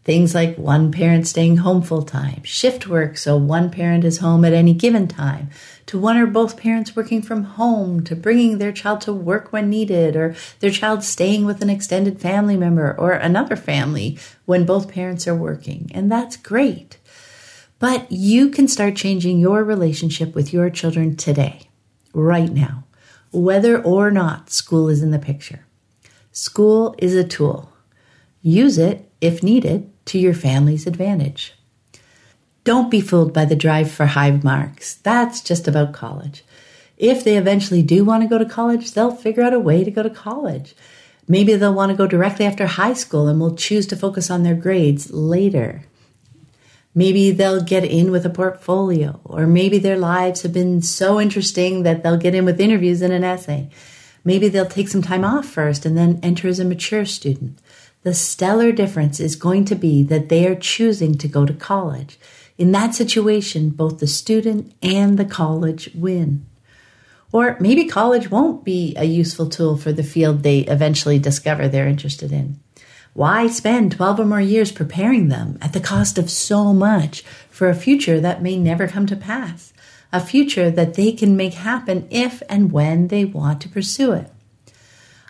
Things 0.05 0.33
like 0.33 0.57
one 0.57 0.93
parent 0.93 1.27
staying 1.27 1.57
home 1.57 1.81
full 1.81 2.03
time, 2.03 2.41
shift 2.43 2.87
work 2.87 3.17
so 3.17 3.35
one 3.35 3.69
parent 3.69 4.05
is 4.05 4.19
home 4.19 4.45
at 4.45 4.53
any 4.53 4.73
given 4.73 5.09
time, 5.09 5.49
to 5.87 5.99
one 5.99 6.15
or 6.15 6.25
both 6.25 6.55
parents 6.55 6.95
working 6.95 7.21
from 7.21 7.43
home, 7.43 8.01
to 8.05 8.15
bringing 8.15 8.59
their 8.59 8.71
child 8.71 9.01
to 9.01 9.11
work 9.11 9.51
when 9.51 9.69
needed, 9.69 10.15
or 10.15 10.37
their 10.61 10.71
child 10.71 11.03
staying 11.03 11.43
with 11.43 11.61
an 11.61 11.69
extended 11.69 12.21
family 12.21 12.55
member 12.55 12.95
or 12.97 13.11
another 13.11 13.57
family 13.57 14.17
when 14.45 14.65
both 14.65 14.89
parents 14.89 15.27
are 15.27 15.35
working. 15.35 15.91
And 15.93 16.09
that's 16.09 16.37
great. 16.37 16.97
But 17.77 18.09
you 18.09 18.51
can 18.51 18.69
start 18.69 18.95
changing 18.95 19.39
your 19.39 19.65
relationship 19.65 20.33
with 20.33 20.53
your 20.53 20.69
children 20.69 21.17
today 21.17 21.67
right 22.15 22.51
now, 22.51 22.85
whether 23.31 23.79
or 23.79 24.09
not 24.09 24.49
school 24.49 24.89
is 24.89 25.03
in 25.03 25.11
the 25.11 25.19
picture. 25.19 25.65
School 26.31 26.95
is 26.97 27.13
a 27.13 27.23
tool. 27.23 27.71
Use 28.41 28.77
it, 28.77 29.09
if 29.21 29.43
needed, 29.43 29.91
to 30.05 30.17
your 30.17 30.33
family's 30.33 30.87
advantage. 30.87 31.53
Don't 32.63 32.89
be 32.89 33.01
fooled 33.01 33.33
by 33.33 33.45
the 33.45 33.55
drive 33.55 33.91
for 33.91 34.07
high 34.07 34.31
marks. 34.31 34.95
That's 34.95 35.41
just 35.41 35.67
about 35.67 35.93
college. 35.93 36.43
If 36.97 37.23
they 37.23 37.37
eventually 37.37 37.83
do 37.83 38.05
want 38.05 38.23
to 38.23 38.29
go 38.29 38.37
to 38.37 38.45
college, 38.45 38.91
they'll 38.91 39.15
figure 39.15 39.43
out 39.43 39.53
a 39.53 39.59
way 39.59 39.83
to 39.83 39.91
go 39.91 40.01
to 40.01 40.09
college. 40.09 40.75
Maybe 41.27 41.55
they'll 41.55 41.73
want 41.73 41.91
to 41.91 41.97
go 41.97 42.07
directly 42.07 42.45
after 42.45 42.65
high 42.65 42.93
school 42.93 43.27
and 43.27 43.39
will 43.39 43.55
choose 43.55 43.85
to 43.87 43.95
focus 43.95 44.31
on 44.31 44.43
their 44.43 44.55
grades 44.55 45.11
later. 45.11 45.83
Maybe 46.97 47.31
they'll 47.31 47.61
get 47.61 47.83
in 47.83 48.09
with 48.09 48.25
a 48.25 48.29
portfolio, 48.29 49.19
or 49.25 49.45
maybe 49.45 49.77
their 49.77 49.97
lives 49.97 50.43
have 50.43 50.53
been 50.53 50.81
so 50.81 51.19
interesting 51.19 51.83
that 51.83 52.01
they'll 52.01 52.15
get 52.15 52.33
in 52.33 52.45
with 52.45 52.61
interviews 52.61 53.01
and 53.01 53.11
an 53.11 53.25
essay. 53.25 53.69
Maybe 54.23 54.47
they'll 54.47 54.65
take 54.65 54.87
some 54.87 55.01
time 55.01 55.25
off 55.25 55.45
first 55.45 55.85
and 55.85 55.97
then 55.97 56.21
enter 56.23 56.47
as 56.47 56.59
a 56.59 56.65
mature 56.65 57.05
student. 57.05 57.59
The 58.03 58.13
stellar 58.13 58.71
difference 58.71 59.19
is 59.19 59.35
going 59.35 59.65
to 59.65 59.75
be 59.75 60.03
that 60.03 60.29
they 60.29 60.47
are 60.47 60.55
choosing 60.55 61.17
to 61.17 61.27
go 61.27 61.45
to 61.45 61.53
college. 61.53 62.17
In 62.57 62.71
that 62.71 62.95
situation, 62.95 63.71
both 63.71 63.99
the 63.99 64.07
student 64.07 64.73
and 64.81 65.19
the 65.19 65.25
college 65.25 65.91
win. 65.93 66.45
Or 67.33 67.57
maybe 67.59 67.85
college 67.85 68.31
won't 68.31 68.63
be 68.63 68.95
a 68.95 69.03
useful 69.03 69.49
tool 69.49 69.75
for 69.75 69.91
the 69.91 70.03
field 70.03 70.43
they 70.43 70.59
eventually 70.59 71.19
discover 71.19 71.67
they're 71.67 71.87
interested 71.87 72.31
in. 72.31 72.59
Why 73.15 73.47
spend 73.47 73.93
12 73.93 74.19
or 74.19 74.25
more 74.25 74.41
years 74.41 74.73
preparing 74.73 75.29
them 75.29 75.57
at 75.61 75.71
the 75.71 75.79
cost 75.79 76.17
of 76.17 76.29
so 76.29 76.73
much 76.73 77.21
for 77.49 77.69
a 77.69 77.73
future 77.73 78.19
that 78.19 78.43
may 78.43 78.57
never 78.57 78.89
come 78.89 79.05
to 79.05 79.15
pass? 79.15 79.71
A 80.11 80.19
future 80.19 80.69
that 80.69 80.95
they 80.95 81.13
can 81.13 81.37
make 81.37 81.53
happen 81.53 82.09
if 82.11 82.43
and 82.49 82.73
when 82.73 83.07
they 83.07 83.23
want 83.23 83.61
to 83.61 83.69
pursue 83.69 84.11
it. 84.11 84.29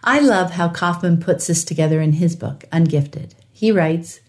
I 0.04 0.20
love 0.20 0.54
how 0.54 0.70
Kaufman 0.70 1.22
puts 1.22 1.46
this 1.46 1.64
together 1.64 2.02
in 2.02 2.14
his 2.14 2.36
book, 2.36 2.64
Ungifted. 2.72 3.34
He 3.54 3.72
writes, 3.72 4.20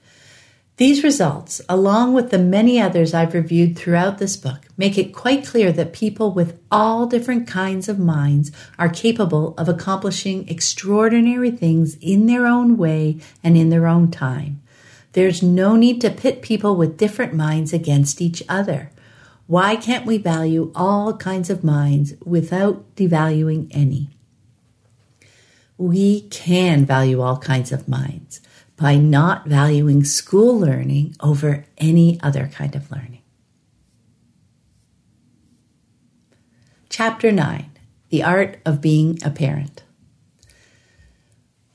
these 0.77 1.03
results, 1.03 1.63
along 1.71 2.13
with 2.13 2.31
the 2.31 2.39
many 2.39 2.79
others 2.79 3.15
I've 3.15 3.33
reviewed 3.33 3.79
throughout 3.79 4.19
this 4.19 4.37
book, 4.37 4.67
make 4.77 4.99
it 4.99 5.15
quite 5.15 5.47
clear 5.47 5.73
that 5.73 5.95
people 5.95 6.33
with 6.33 6.61
all 6.71 7.07
different 7.07 7.49
kinds 7.49 7.89
of 7.89 7.99
minds 7.99 8.53
are 8.79 8.91
capable 8.91 9.55
of 9.57 9.71
accomplishing 9.71 10.47
extraordinary 10.51 11.51
things 11.51 11.97
in 12.03 12.27
their 12.27 12.47
own 12.47 12.77
way 12.77 13.21
and 13.43 13.57
in 13.57 13.71
their 13.71 13.87
own 13.87 14.11
time. 14.11 14.61
There's 15.13 15.43
no 15.43 15.77
need 15.77 16.03
to 16.03 16.11
pit 16.11 16.43
people 16.43 16.77
with 16.77 16.99
different 16.99 17.33
minds 17.33 17.73
against 17.73 18.21
each 18.21 18.43
other. 18.47 18.91
Why 19.47 19.77
can't 19.77 20.05
we 20.05 20.19
value 20.19 20.73
all 20.75 21.17
kinds 21.17 21.49
of 21.49 21.65
minds 21.65 22.13
without 22.23 22.95
devaluing 22.97 23.69
any? 23.71 24.11
We 25.79 26.23
can 26.29 26.85
value 26.85 27.23
all 27.23 27.39
kinds 27.39 27.73
of 27.73 27.89
minds 27.89 28.43
by 28.77 28.97
not 28.97 29.47
valuing 29.47 30.05
school 30.05 30.59
learning 30.59 31.17
over 31.21 31.65
any 31.79 32.21
other 32.23 32.51
kind 32.53 32.75
of 32.75 32.91
learning. 32.91 33.23
Chapter 36.89 37.33
9 37.33 37.71
The 38.11 38.23
Art 38.23 38.59
of 38.65 38.81
Being 38.81 39.19
a 39.25 39.31
Parent. 39.31 39.83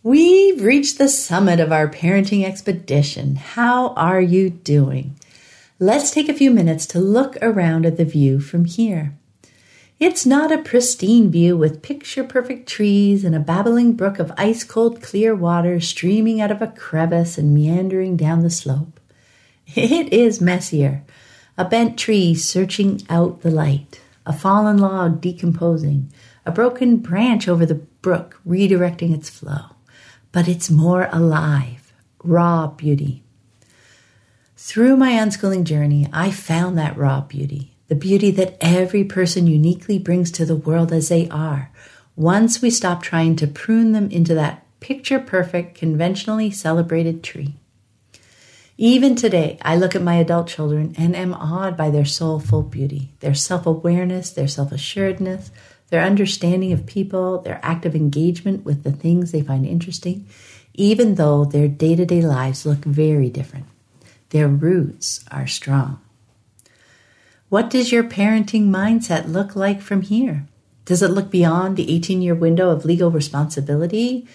We've 0.03 0.63
reached 0.63 0.97
the 0.97 1.07
summit 1.07 1.59
of 1.59 1.71
our 1.71 1.87
parenting 1.87 2.43
expedition. 2.43 3.35
How 3.35 3.89
are 3.89 4.21
you 4.21 4.49
doing? 4.49 5.15
Let's 5.79 6.11
take 6.11 6.27
a 6.27 6.33
few 6.33 6.49
minutes 6.49 6.87
to 6.87 6.99
look 6.99 7.37
around 7.41 7.85
at 7.85 7.97
the 7.97 8.05
view 8.05 8.39
from 8.39 8.65
here. 8.65 9.15
It's 10.01 10.25
not 10.25 10.51
a 10.51 10.57
pristine 10.57 11.29
view 11.29 11.55
with 11.55 11.83
picture 11.83 12.23
perfect 12.23 12.67
trees 12.67 13.23
and 13.23 13.35
a 13.35 13.39
babbling 13.39 13.93
brook 13.93 14.17
of 14.17 14.31
ice 14.35 14.63
cold 14.63 14.99
clear 14.99 15.35
water 15.35 15.79
streaming 15.79 16.41
out 16.41 16.49
of 16.49 16.59
a 16.59 16.73
crevice 16.75 17.37
and 17.37 17.53
meandering 17.53 18.17
down 18.17 18.41
the 18.41 18.49
slope. 18.49 18.99
It 19.75 20.11
is 20.11 20.41
messier. 20.41 21.03
A 21.55 21.65
bent 21.65 21.99
tree 21.99 22.33
searching 22.33 23.03
out 23.11 23.41
the 23.41 23.51
light, 23.51 24.01
a 24.25 24.33
fallen 24.33 24.79
log 24.79 25.21
decomposing, 25.21 26.11
a 26.47 26.51
broken 26.51 26.97
branch 26.97 27.47
over 27.47 27.63
the 27.63 27.75
brook 27.75 28.41
redirecting 28.43 29.13
its 29.13 29.29
flow. 29.29 29.75
But 30.31 30.47
it's 30.47 30.71
more 30.71 31.09
alive, 31.11 31.93
raw 32.23 32.65
beauty. 32.65 33.21
Through 34.57 34.97
my 34.97 35.11
unschooling 35.11 35.63
journey, 35.63 36.09
I 36.11 36.31
found 36.31 36.75
that 36.79 36.97
raw 36.97 37.21
beauty 37.21 37.70
the 37.91 37.95
beauty 37.97 38.31
that 38.31 38.55
every 38.61 39.03
person 39.03 39.47
uniquely 39.47 39.99
brings 39.99 40.31
to 40.31 40.45
the 40.45 40.55
world 40.55 40.93
as 40.93 41.09
they 41.09 41.27
are, 41.27 41.69
once 42.15 42.61
we 42.61 42.69
stop 42.69 43.03
trying 43.03 43.35
to 43.35 43.45
prune 43.45 43.91
them 43.91 44.09
into 44.11 44.33
that 44.33 44.65
picture 44.79 45.19
perfect, 45.19 45.77
conventionally 45.77 46.49
celebrated 46.49 47.21
tree. 47.21 47.53
Even 48.77 49.13
today, 49.13 49.57
I 49.61 49.75
look 49.75 49.93
at 49.93 50.01
my 50.01 50.15
adult 50.15 50.47
children 50.47 50.95
and 50.97 51.17
am 51.17 51.33
awed 51.33 51.75
by 51.75 51.89
their 51.89 52.05
soulful 52.05 52.63
beauty, 52.63 53.11
their 53.19 53.33
self 53.33 53.65
awareness, 53.65 54.29
their 54.29 54.47
self 54.47 54.71
assuredness, 54.71 55.51
their 55.89 56.01
understanding 56.01 56.71
of 56.71 56.85
people, 56.85 57.39
their 57.39 57.59
active 57.61 57.93
engagement 57.93 58.63
with 58.63 58.83
the 58.83 58.93
things 58.93 59.33
they 59.33 59.41
find 59.41 59.65
interesting, 59.65 60.25
even 60.73 61.15
though 61.15 61.43
their 61.43 61.67
day 61.67 61.97
to 61.97 62.05
day 62.05 62.21
lives 62.21 62.65
look 62.65 62.85
very 62.85 63.29
different. 63.29 63.65
Their 64.29 64.47
roots 64.47 65.25
are 65.29 65.45
strong. 65.45 65.99
What 67.51 67.69
does 67.69 67.91
your 67.91 68.05
parenting 68.05 68.69
mindset 68.69 69.27
look 69.27 69.57
like 69.57 69.81
from 69.81 70.03
here? 70.03 70.45
Does 70.85 71.03
it 71.03 71.09
look 71.11 71.29
beyond 71.29 71.75
the 71.75 71.93
18 71.93 72.21
year 72.21 72.33
window 72.33 72.69
of 72.69 72.85
legal 72.85 73.11
responsibility? 73.11 74.25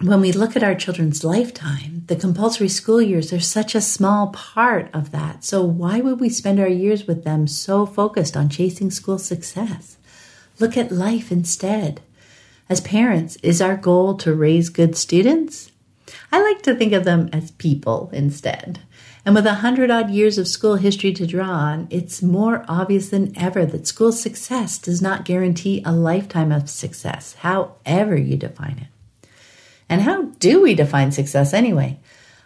When 0.00 0.22
we 0.22 0.32
look 0.32 0.56
at 0.56 0.62
our 0.62 0.74
children's 0.74 1.22
lifetime, 1.22 2.04
the 2.06 2.16
compulsory 2.16 2.70
school 2.70 3.02
years 3.02 3.30
are 3.30 3.40
such 3.40 3.74
a 3.74 3.82
small 3.82 4.28
part 4.28 4.88
of 4.94 5.10
that. 5.10 5.44
So, 5.44 5.62
why 5.62 6.00
would 6.00 6.18
we 6.18 6.30
spend 6.30 6.58
our 6.58 6.66
years 6.66 7.06
with 7.06 7.24
them 7.24 7.46
so 7.46 7.84
focused 7.84 8.38
on 8.38 8.48
chasing 8.48 8.90
school 8.90 9.18
success? 9.18 9.98
Look 10.58 10.78
at 10.78 10.92
life 10.92 11.30
instead. 11.30 12.00
As 12.70 12.80
parents, 12.80 13.36
is 13.42 13.60
our 13.60 13.76
goal 13.76 14.14
to 14.14 14.32
raise 14.32 14.70
good 14.70 14.96
students? 14.96 15.70
I 16.32 16.40
like 16.40 16.62
to 16.62 16.74
think 16.74 16.94
of 16.94 17.04
them 17.04 17.28
as 17.34 17.50
people 17.50 18.08
instead. 18.14 18.80
And 19.24 19.34
with 19.36 19.46
a 19.46 19.54
hundred 19.54 19.90
odd 19.90 20.10
years 20.10 20.36
of 20.36 20.48
school 20.48 20.76
history 20.76 21.12
to 21.12 21.26
draw 21.26 21.48
on, 21.48 21.86
it's 21.90 22.22
more 22.22 22.64
obvious 22.68 23.10
than 23.10 23.36
ever 23.38 23.64
that 23.66 23.86
school 23.86 24.10
success 24.10 24.78
does 24.78 25.00
not 25.00 25.24
guarantee 25.24 25.80
a 25.84 25.92
lifetime 25.92 26.50
of 26.50 26.68
success, 26.68 27.34
however 27.40 28.16
you 28.16 28.36
define 28.36 28.78
it. 28.78 29.28
And 29.88 30.02
how 30.02 30.22
do 30.40 30.60
we 30.60 30.74
define 30.74 31.12
success 31.12 31.52
anyway? 31.52 32.00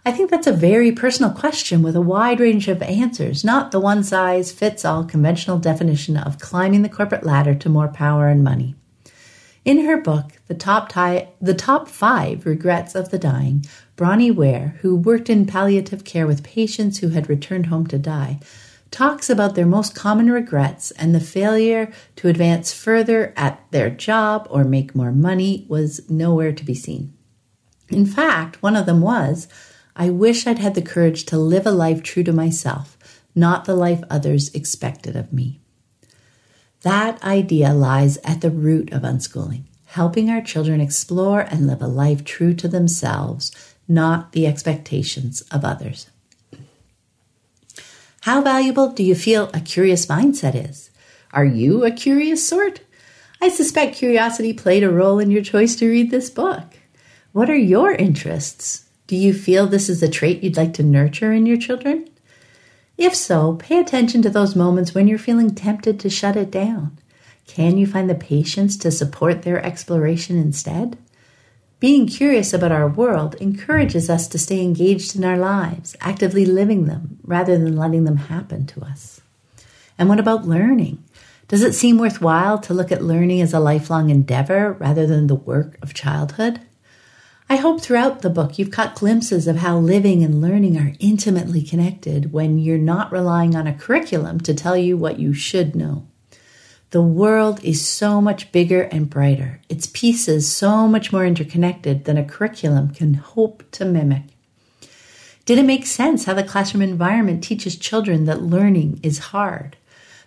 I 0.05 0.13
think 0.13 0.31
that's 0.31 0.47
a 0.47 0.53
very 0.53 0.93
personal 0.93 1.33
question 1.33 1.83
with 1.83 1.97
a 1.97 2.01
wide 2.01 2.41
range 2.41 2.69
of 2.69 2.83
answers, 2.83 3.43
not 3.43 3.73
the 3.73 3.81
one 3.81 4.05
size 4.05 4.53
fits 4.53 4.85
all 4.85 5.03
conventional 5.05 5.59
definition 5.59 6.17
of 6.17 6.39
climbing 6.39 6.83
the 6.83 6.89
corporate 6.89 7.25
ladder 7.25 7.55
to 7.55 7.69
more 7.69 7.89
power 7.89 8.29
and 8.29 8.45
money. 8.45 8.77
In 9.65 9.85
her 9.85 9.97
book, 9.97 10.35
The 10.47 10.55
Top, 10.55 10.93
the 10.93 11.55
Top 11.57 11.89
Five 11.89 12.47
Regrets 12.47 12.95
of 12.95 13.11
the 13.11 13.19
Dying, 13.19 13.65
Bronnie 13.97 14.31
Ware, 14.31 14.77
who 14.83 14.95
worked 14.95 15.31
in 15.31 15.47
palliative 15.47 16.05
care 16.05 16.27
with 16.27 16.45
patients 16.45 16.99
who 16.99 17.09
had 17.09 17.31
returned 17.31 17.67
home 17.67 17.87
to 17.87 17.99
die, 17.99 18.39
talks 18.91 19.31
about 19.31 19.55
their 19.55 19.67
most 19.67 19.95
common 19.95 20.31
regrets 20.31 20.91
and 20.93 21.15
the 21.15 21.21
failure 21.21 21.91
to 22.17 22.29
advance 22.29 22.73
further 22.73 23.33
at 23.37 23.61
their 23.71 23.89
job 23.89 24.47
or 24.51 24.65
make 24.65 24.95
more 24.95 25.13
money 25.13 25.65
was 25.69 26.09
nowhere 26.11 26.53
to 26.53 26.65
be 26.65 26.75
seen. 26.75 27.15
In 27.89 28.05
fact, 28.05 28.63
one 28.63 28.77
of 28.77 28.87
them 28.87 29.01
was 29.01 29.49
I 29.97 30.11
wish 30.11 30.47
I'd 30.47 30.59
had 30.59 30.75
the 30.75 30.83
courage 30.83 31.25
to 31.27 31.39
live 31.39 31.67
a 31.67 31.73
life 31.73 32.03
true 32.03 32.23
to 32.25 32.33
myself, 32.33 32.99
not 33.35 33.65
the 33.65 33.75
life 33.75 34.03
others 34.11 34.51
expected 34.55 35.17
of 35.17 35.33
me. 35.33 35.61
That 36.83 37.23
idea 37.25 37.73
lies 37.73 38.19
at 38.19 38.43
the 38.43 38.51
root 38.51 38.93
of 38.93 39.03
unschooling, 39.03 39.65
helping 39.87 40.29
our 40.29 40.43
children 40.43 40.83
explore 40.83 41.41
and 41.41 41.67
live 41.67 41.81
a 41.81 41.87
life 41.87 42.25
true 42.25 42.53
to 42.55 42.69
themselves, 42.69 43.53
not 43.89 44.33
the 44.33 44.47
expectations 44.47 45.43
of 45.53 45.65
others. 45.65 46.11
How 48.23 48.43
valuable 48.43 48.91
do 48.91 49.05
you 49.05 49.15
feel 49.15 49.51
a 49.55 49.61
curious 49.61 50.07
mindset 50.07 50.55
is? 50.55 50.91
Are 51.33 51.45
you 51.45 51.85
a 51.85 51.91
curious 51.91 52.47
sort? 52.47 52.81
I 53.41 53.49
suspect 53.49 53.97
curiosity 53.97 54.53
played 54.53 54.83
a 54.83 54.91
role 54.91 55.19
in 55.19 55.31
your 55.31 55.43
choice 55.43 55.77
to 55.77 55.89
read 55.89 56.11
this 56.11 56.31
book. 56.31 56.65
What 57.33 57.51
are 57.51 57.57
your 57.57 57.93
interests? 57.93 58.87
Do 59.07 59.15
you 59.15 59.33
feel 59.33 59.67
this 59.67 59.89
is 59.89 60.03
a 60.03 60.09
trait 60.09 60.43
you'd 60.43 60.57
like 60.57 60.75
to 60.75 60.83
nurture 60.83 61.33
in 61.33 61.47
your 61.47 61.59
children? 61.59 62.09
If 62.99 63.15
so, 63.15 63.55
pay 63.55 63.79
attention 63.79 64.23
to 64.23 64.31
those 64.31 64.57
moments 64.57 64.95
when 64.95 65.07
you're 65.07 65.19
feeling 65.19 65.55
tempted 65.55 66.01
to 66.01 66.11
shut 66.11 66.35
it 66.35 66.51
down. 66.51 66.99
Can 67.47 67.77
you 67.77 67.87
find 67.87 68.11
the 68.11 68.15
patience 68.15 68.77
to 68.79 68.91
support 68.91 69.43
their 69.43 69.65
exploration 69.65 70.37
instead? 70.37 70.99
Being 71.79 72.07
curious 72.07 72.55
about 72.55 72.73
our 72.73 72.89
world 72.89 73.35
encourages 73.35 74.09
us 74.09 74.29
to 74.29 74.39
stay 74.39 74.63
engaged 74.63 75.15
in 75.15 75.25
our 75.25 75.37
lives, 75.37 75.95
actively 76.01 76.47
living 76.47 76.87
them 76.87 77.19
rather 77.23 77.59
than 77.59 77.77
letting 77.77 78.05
them 78.05 78.17
happen 78.17 78.67
to 78.69 78.81
us. 78.81 79.21
And 79.99 80.09
what 80.09 80.19
about 80.19 80.49
learning? 80.49 81.05
Does 81.49 81.63
it 81.63 81.75
seem 81.75 81.99
worthwhile 81.99 82.59
to 82.61 82.73
look 82.73 82.91
at 82.91 83.05
learning 83.05 83.43
as 83.43 83.53
a 83.53 83.61
lifelong 83.61 84.09
endeavor 84.09 84.73
rather 84.73 85.07
than 85.07 85.27
the 85.27 85.35
work 85.35 85.79
of 85.83 85.93
childhood? 85.93 86.61
I 87.49 87.57
hope 87.57 87.83
throughout 87.83 88.23
the 88.23 88.31
book 88.31 88.59
you've 88.59 88.71
caught 88.71 88.97
glimpses 88.97 89.47
of 89.47 89.57
how 89.57 89.79
living 89.79 90.25
and 90.25 90.41
learning 90.41 90.79
are 90.79 90.95
intimately 90.99 91.63
connected 91.63 92.33
when 92.33 92.59
you're 92.59 92.79
not 92.79 93.13
relying 93.13 93.55
on 93.55 93.67
a 93.67 93.75
curriculum 93.75 94.41
to 94.41 94.55
tell 94.55 94.79
you 94.79 94.97
what 94.97 95.19
you 95.19 95.35
should 95.35 95.77
know. 95.77 96.07
The 96.97 97.03
world 97.03 97.63
is 97.63 97.87
so 97.87 98.23
much 98.23 98.51
bigger 98.53 98.85
and 98.85 99.11
brighter, 99.11 99.61
its 99.69 99.87
pieces 99.87 100.51
so 100.51 100.89
much 100.89 101.13
more 101.13 101.27
interconnected 101.27 102.07
than 102.07 102.17
a 102.17 102.25
curriculum 102.25 102.89
can 102.89 103.13
hope 103.13 103.63
to 103.73 103.85
mimic. 103.85 104.23
Did 105.45 105.59
it 105.59 105.67
make 105.67 105.85
sense 105.85 106.25
how 106.25 106.33
the 106.33 106.43
classroom 106.43 106.81
environment 106.81 107.45
teaches 107.45 107.77
children 107.77 108.25
that 108.25 108.41
learning 108.41 109.01
is 109.03 109.19
hard? 109.19 109.77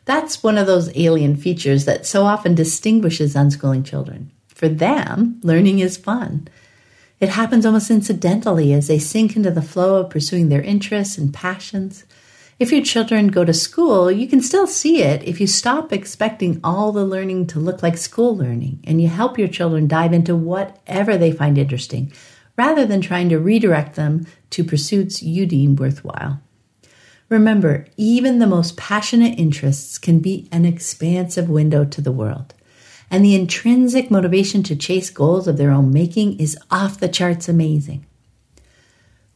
That's 0.06 0.44
one 0.44 0.60
of 0.60 0.68
those 0.68 0.96
alien 0.96 1.38
features 1.38 1.86
that 1.86 2.06
so 2.06 2.26
often 2.26 2.54
distinguishes 2.54 3.34
unschooling 3.34 3.84
children. 3.84 4.30
For 4.50 4.70
them, 4.70 5.40
learning 5.42 5.80
is 5.80 5.98
fun. 5.98 6.50
It 7.20 7.30
happens 7.30 7.66
almost 7.66 7.90
incidentally 7.90 8.74
as 8.74 8.86
they 8.86 9.00
sink 9.00 9.36
into 9.36 9.50
the 9.50 9.64
flow 9.64 10.02
of 10.02 10.12
pursuing 10.12 10.50
their 10.50 10.62
interests 10.62 11.18
and 11.18 11.34
passions. 11.34 12.04
If 12.60 12.74
your 12.74 12.84
children 12.84 13.30
go 13.30 13.46
to 13.46 13.54
school, 13.54 14.12
you 14.12 14.28
can 14.28 14.42
still 14.42 14.68
see 14.68 15.02
it 15.02 15.24
if 15.24 15.40
you 15.40 15.48
stop 15.48 15.94
expecting 15.94 16.60
all 16.62 16.92
the 16.92 17.06
learning 17.06 17.48
to 17.48 17.60
look 17.60 17.82
like 17.82 17.96
school 17.96 18.36
learning 18.36 18.82
and 18.84 19.02
you 19.02 19.08
help 19.08 19.40
your 19.40 19.48
children 19.48 19.88
dive 19.88 20.12
into 20.12 20.36
whatever 20.36 21.18
they 21.18 21.32
find 21.32 21.58
interesting 21.58 22.12
rather 22.58 22.86
than 22.86 23.00
trying 23.00 23.30
to 23.30 23.40
redirect 23.40 23.96
them 23.96 24.28
to 24.50 24.66
pursuits 24.66 25.24
you 25.24 25.46
deem 25.46 25.78
worthwhile. 25.78 26.42
Remember, 27.30 27.86
even 27.96 28.40
the 28.40 28.48
most 28.48 28.76
passionate 28.76 29.40
interests 29.40 29.98
can 29.98 30.20
be 30.20 30.50
an 30.52 30.66
expansive 30.66 31.50
window 31.50 31.86
to 31.86 32.02
the 32.02 32.12
world 32.12 32.54
and 33.10 33.24
the 33.24 33.36
intrinsic 33.36 34.12
motivation 34.12 34.64
to 34.64 34.76
chase 34.76 35.10
goals 35.10 35.48
of 35.48 35.56
their 35.56 35.72
own 35.72 35.94
making 35.94 36.38
is 36.38 36.58
off 36.70 37.00
the 37.00 37.08
charts 37.08 37.48
amazing. 37.48 38.06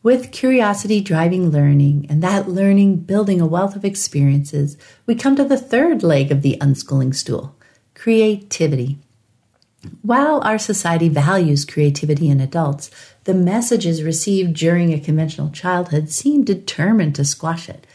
With 0.04 0.34
curiosity 0.34 1.00
driving 1.00 1.50
learning 1.50 2.08
and 2.10 2.22
that 2.22 2.50
learning 2.50 2.98
building 2.98 3.40
a 3.40 3.48
wealth 3.48 3.74
of 3.78 3.86
experiences, 3.86 4.78
we 5.06 5.16
come 5.16 5.38
to 5.38 5.46
the 5.46 5.58
third 5.58 6.04
leg 6.04 6.30
of 6.30 6.42
the 6.42 6.58
unschooling 6.60 7.16
stool 7.16 7.56
creativity. 7.96 8.98
While 10.02 10.42
our 10.42 10.58
society 10.58 11.08
values 11.08 11.64
creativity 11.64 12.30
in 12.30 12.42
adults, 12.42 12.92
the 13.24 13.34
messages 13.34 14.04
received 14.04 14.58
during 14.58 14.92
a 14.92 15.00
conventional 15.00 15.50
childhood 15.52 16.10
seem 16.10 16.44
determined 16.44 17.16
to 17.16 17.24
squash 17.24 17.70
it. 17.70 17.88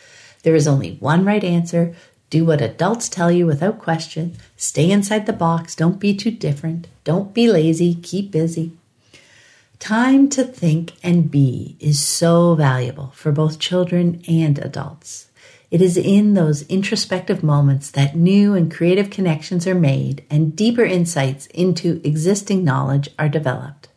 There 0.44 0.54
is 0.54 0.66
only 0.66 0.96
one 1.00 1.26
right 1.26 1.44
answer, 1.44 1.94
do 2.30 2.46
what 2.46 2.62
adults 2.62 3.10
tell 3.10 3.30
you 3.30 3.44
without 3.44 3.78
question. 3.78 4.36
Stay 4.56 4.90
inside 4.90 5.26
the 5.26 5.32
box. 5.34 5.74
Don't 5.74 5.98
be 5.98 6.14
too 6.14 6.30
different. 6.30 6.86
Don't 7.04 7.34
be 7.34 7.50
lazy. 7.50 7.94
Keep 7.94 8.30
busy. 8.30 8.77
Time 9.78 10.28
to 10.30 10.42
think 10.42 10.92
and 11.04 11.30
be 11.30 11.76
is 11.78 12.00
so 12.00 12.54
valuable 12.56 13.12
for 13.14 13.30
both 13.30 13.60
children 13.60 14.20
and 14.28 14.58
adults. 14.58 15.28
It 15.70 15.80
is 15.80 15.96
in 15.96 16.34
those 16.34 16.62
introspective 16.62 17.42
moments 17.42 17.90
that 17.92 18.16
new 18.16 18.54
and 18.54 18.72
creative 18.72 19.08
connections 19.08 19.66
are 19.66 19.74
made 19.74 20.24
and 20.30 20.56
deeper 20.56 20.84
insights 20.84 21.46
into 21.48 22.00
existing 22.02 22.64
knowledge 22.64 23.08
are 23.18 23.28
developed. 23.28 23.88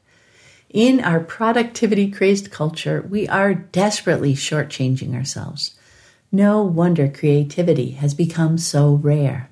In 0.70 1.02
our 1.02 1.20
productivity 1.20 2.12
crazed 2.12 2.52
culture, 2.52 3.06
we 3.10 3.28
are 3.28 3.54
desperately 3.54 4.34
shortchanging 4.34 5.16
ourselves. 5.16 5.76
No 6.32 6.62
wonder 6.64 7.10
creativity 7.10 7.92
has 7.92 8.14
become 8.14 8.58
so 8.58 8.94
rare. 8.94 9.50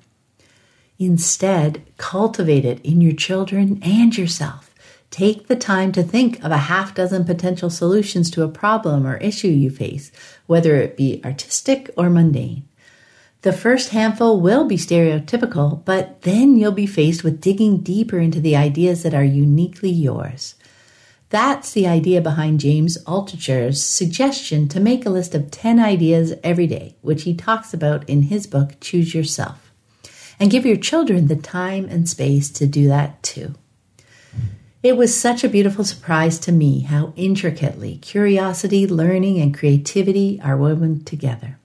Instead, 0.98 1.82
cultivate 1.96 2.64
it 2.64 2.80
in 2.84 3.00
your 3.00 3.14
children 3.14 3.80
and 3.82 4.16
yourself. 4.16 4.69
Take 5.10 5.48
the 5.48 5.56
time 5.56 5.90
to 5.92 6.04
think 6.04 6.42
of 6.44 6.52
a 6.52 6.56
half 6.56 6.94
dozen 6.94 7.24
potential 7.24 7.68
solutions 7.68 8.30
to 8.30 8.44
a 8.44 8.48
problem 8.48 9.06
or 9.06 9.16
issue 9.16 9.48
you 9.48 9.68
face, 9.68 10.12
whether 10.46 10.76
it 10.76 10.96
be 10.96 11.20
artistic 11.24 11.90
or 11.96 12.08
mundane. 12.08 12.68
The 13.42 13.52
first 13.52 13.88
handful 13.88 14.40
will 14.40 14.66
be 14.66 14.76
stereotypical, 14.76 15.84
but 15.84 16.22
then 16.22 16.56
you'll 16.56 16.72
be 16.72 16.86
faced 16.86 17.24
with 17.24 17.40
digging 17.40 17.78
deeper 17.78 18.18
into 18.18 18.40
the 18.40 18.54
ideas 18.54 19.02
that 19.02 19.14
are 19.14 19.24
uniquely 19.24 19.90
yours. 19.90 20.54
That's 21.30 21.72
the 21.72 21.86
idea 21.86 22.20
behind 22.20 22.60
James 22.60 23.02
Altucher's 23.04 23.82
suggestion 23.82 24.68
to 24.68 24.80
make 24.80 25.06
a 25.06 25.10
list 25.10 25.34
of 25.34 25.50
10 25.50 25.78
ideas 25.78 26.34
every 26.44 26.66
day, 26.66 26.96
which 27.00 27.22
he 27.22 27.34
talks 27.34 27.72
about 27.72 28.08
in 28.08 28.22
his 28.22 28.46
book, 28.46 28.78
Choose 28.80 29.14
Yourself. 29.14 29.72
And 30.38 30.50
give 30.50 30.66
your 30.66 30.76
children 30.76 31.28
the 31.28 31.36
time 31.36 31.86
and 31.86 32.08
space 32.08 32.50
to 32.50 32.66
do 32.66 32.88
that 32.88 33.22
too. 33.22 33.54
It 34.82 34.96
was 34.96 35.18
such 35.18 35.44
a 35.44 35.48
beautiful 35.48 35.84
surprise 35.84 36.38
to 36.40 36.52
me 36.52 36.80
how 36.80 37.12
intricately 37.14 37.98
curiosity, 37.98 38.86
learning, 38.86 39.38
and 39.38 39.54
creativity 39.54 40.40
are 40.42 40.56
woven 40.56 41.04
together. 41.04 41.58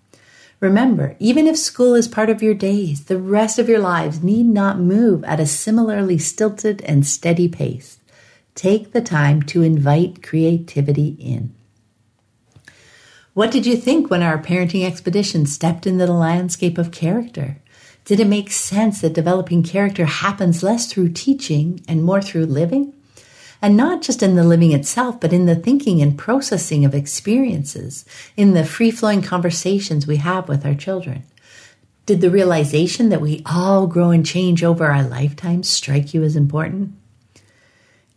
Remember, 0.60 1.15
even 1.17 1.47
if 1.47 1.58
school 1.58 1.93
is 1.93 2.10
part 2.10 2.30
of 2.30 2.43
your 2.43 2.54
days, 2.54 3.06
the 3.06 3.17
rest 3.17 3.58
of 3.58 3.69
your 3.69 3.80
lives 3.80 4.21
need 4.21 4.47
not 4.47 4.80
move 4.80 5.23
at 5.23 5.39
a 5.39 5.45
similarly 5.45 6.17
stilted 6.17 6.82
and 6.82 7.08
steady 7.08 7.47
pace. 7.47 7.99
Take 8.54 8.91
the 8.91 9.01
time 9.01 9.43
to 9.43 9.62
invite 9.62 10.21
creativity 10.21 11.15
in. 11.17 11.54
What 13.34 13.51
did 13.51 13.65
you 13.65 13.78
think 13.78 14.10
when 14.10 14.23
our 14.23 14.41
parenting 14.41 14.86
expedition 14.86 15.45
stepped 15.45 15.88
into 15.88 16.06
the 16.06 16.13
landscape 16.13 16.78
of 16.78 16.91
character? 16.91 17.62
Did 18.04 18.19
it 18.19 18.28
make 18.28 18.51
sense 18.51 18.99
that 19.01 19.13
developing 19.13 19.63
character 19.63 20.06
happens 20.06 20.63
less 20.63 20.91
through 20.91 21.13
teaching 21.13 21.80
and 21.88 22.04
more 22.04 22.21
through 22.21 22.47
living? 22.47 22.93
And 23.61 23.77
not 23.77 24.01
just 24.01 24.21
in 24.21 24.35
the 24.35 24.43
living 24.43 24.71
itself, 24.71 25.19
but 25.19 25.33
in 25.33 25.45
the 25.45 25.55
thinking 25.55 26.01
and 26.01 26.17
processing 26.17 26.85
of 26.85 26.93
experiences, 26.93 28.05
in 28.35 28.53
the 28.53 28.65
free 28.65 28.91
flowing 28.91 29.21
conversations 29.21 30.05
we 30.05 30.17
have 30.17 30.47
with 30.47 30.65
our 30.65 30.75
children. 30.75 31.23
Did 32.05 32.21
the 32.21 32.29
realization 32.29 33.09
that 33.09 33.21
we 33.21 33.41
all 33.45 33.87
grow 33.87 34.11
and 34.11 34.25
change 34.25 34.63
over 34.63 34.85
our 34.85 35.03
lifetimes 35.03 35.67
strike 35.67 36.13
you 36.13 36.23
as 36.23 36.35
important? 36.35 36.93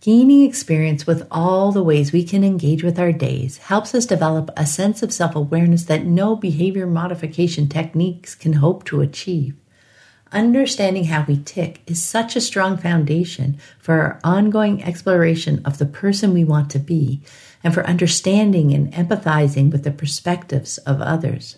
Gaining 0.01 0.45
experience 0.45 1.07
with 1.07 1.27
all 1.31 1.73
the 1.73 1.83
ways 1.83 2.13
we 2.13 2.23
can 2.23 2.45
engage 2.45 2.85
with 2.85 2.99
our 2.99 3.13
days 3.13 3.59
helps 3.59 3.95
us 3.95 4.07
develop 4.07 4.51
a 4.57 4.65
sense 4.65 5.03
of 5.03 5.13
self 5.13 5.35
awareness 5.35 5.85
that 5.85 6.05
no 6.05 6.37
behavior 6.37 6.87
modification 6.87 7.69
techniques 7.69 8.35
can 8.35 8.55
hope 8.55 8.85
to 8.85 9.01
achieve. 9.01 9.57
Understanding 10.33 11.05
how 11.05 11.25
we 11.27 11.39
tick 11.39 11.81
is 11.87 12.03
such 12.03 12.37
a 12.37 12.41
strong 12.41 12.77
foundation 12.77 13.59
for 13.79 13.95
our 13.95 14.21
ongoing 14.23 14.83
exploration 14.85 15.63
of 15.65 15.79
the 15.79 15.87
person 15.87 16.35
we 16.35 16.45
want 16.45 16.71
to 16.71 16.79
be 16.79 17.23
and 17.65 17.73
for 17.73 17.87
understanding 17.87 18.73
and 18.75 18.93
empathizing 18.93 19.71
with 19.71 19.85
the 19.85 19.91
perspectives 19.91 20.77
of 20.79 21.01
others. 21.01 21.57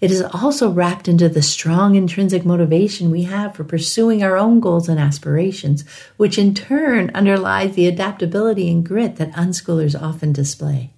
It 0.00 0.10
is 0.10 0.22
also 0.22 0.70
wrapped 0.70 1.08
into 1.08 1.28
the 1.28 1.42
strong 1.42 1.94
intrinsic 1.94 2.42
motivation 2.42 3.10
we 3.10 3.24
have 3.24 3.54
for 3.54 3.64
pursuing 3.64 4.22
our 4.22 4.38
own 4.38 4.60
goals 4.60 4.88
and 4.88 4.98
aspirations, 4.98 5.84
which 6.16 6.38
in 6.38 6.54
turn 6.54 7.10
underlies 7.14 7.74
the 7.74 7.86
adaptability 7.86 8.70
and 8.70 8.84
grit 8.84 9.16
that 9.16 9.32
unschoolers 9.32 10.00
often 10.00 10.32
display. 10.32 10.90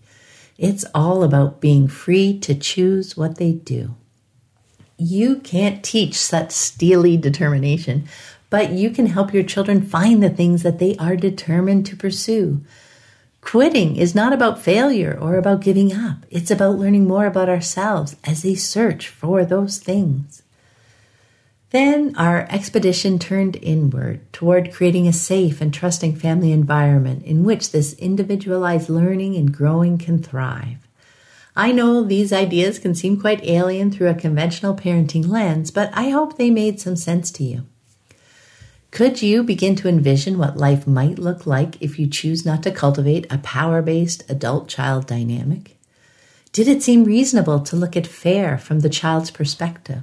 It's 0.56 0.84
all 0.94 1.24
about 1.24 1.60
being 1.60 1.88
free 1.88 2.38
to 2.40 2.54
choose 2.54 3.16
what 3.16 3.38
they 3.38 3.52
do. 3.52 3.96
You 5.02 5.36
can't 5.36 5.82
teach 5.82 6.14
such 6.16 6.52
steely 6.52 7.16
determination, 7.16 8.04
but 8.50 8.70
you 8.70 8.88
can 8.90 9.06
help 9.06 9.34
your 9.34 9.42
children 9.42 9.82
find 9.82 10.22
the 10.22 10.30
things 10.30 10.62
that 10.62 10.78
they 10.78 10.94
are 10.96 11.16
determined 11.16 11.86
to 11.86 11.96
pursue. 11.96 12.60
Quitting 13.40 13.96
is 13.96 14.14
not 14.14 14.32
about 14.32 14.62
failure 14.62 15.18
or 15.20 15.34
about 15.34 15.60
giving 15.60 15.92
up. 15.92 16.18
It's 16.30 16.52
about 16.52 16.78
learning 16.78 17.08
more 17.08 17.26
about 17.26 17.48
ourselves 17.48 18.14
as 18.22 18.42
they 18.42 18.54
search 18.54 19.08
for 19.08 19.44
those 19.44 19.78
things. 19.78 20.42
Then 21.70 22.14
our 22.16 22.46
expedition 22.48 23.18
turned 23.18 23.56
inward 23.56 24.20
toward 24.32 24.72
creating 24.72 25.08
a 25.08 25.12
safe 25.12 25.60
and 25.60 25.74
trusting 25.74 26.14
family 26.14 26.52
environment 26.52 27.24
in 27.24 27.42
which 27.42 27.72
this 27.72 27.94
individualized 27.94 28.88
learning 28.88 29.34
and 29.34 29.52
growing 29.52 29.98
can 29.98 30.22
thrive. 30.22 30.86
I 31.54 31.70
know 31.72 32.02
these 32.02 32.32
ideas 32.32 32.78
can 32.78 32.94
seem 32.94 33.20
quite 33.20 33.44
alien 33.44 33.90
through 33.90 34.08
a 34.08 34.14
conventional 34.14 34.74
parenting 34.74 35.28
lens, 35.28 35.70
but 35.70 35.90
I 35.92 36.08
hope 36.08 36.36
they 36.36 36.50
made 36.50 36.80
some 36.80 36.96
sense 36.96 37.30
to 37.32 37.44
you. 37.44 37.66
Could 38.90 39.22
you 39.22 39.42
begin 39.42 39.74
to 39.76 39.88
envision 39.88 40.38
what 40.38 40.56
life 40.56 40.86
might 40.86 41.18
look 41.18 41.46
like 41.46 41.80
if 41.80 41.98
you 41.98 42.06
choose 42.06 42.46
not 42.46 42.62
to 42.62 42.70
cultivate 42.70 43.30
a 43.30 43.38
power 43.38 43.82
based 43.82 44.22
adult 44.30 44.68
child 44.68 45.06
dynamic? 45.06 45.78
Did 46.52 46.68
it 46.68 46.82
seem 46.82 47.04
reasonable 47.04 47.60
to 47.60 47.76
look 47.76 47.96
at 47.96 48.06
fair 48.06 48.58
from 48.58 48.80
the 48.80 48.90
child's 48.90 49.30
perspective? 49.30 50.02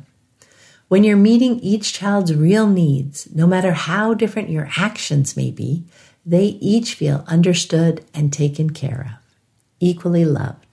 When 0.88 1.04
you're 1.04 1.18
meeting 1.18 1.60
each 1.60 1.94
child's 1.94 2.34
real 2.34 2.68
needs, 2.68 3.28
no 3.34 3.46
matter 3.46 3.74
how 3.74 4.16
different 4.16 4.50
your 4.50 4.70
actions 4.76 5.38
may 5.38 5.52
be, 5.52 5.84
they 6.26 6.58
each 6.60 6.96
feel 6.96 7.24
understood 7.28 8.04
and 8.14 8.34
taken 8.34 8.72
care 8.72 9.18
of, 9.18 9.36
equally 9.80 10.26
loved. 10.26 10.69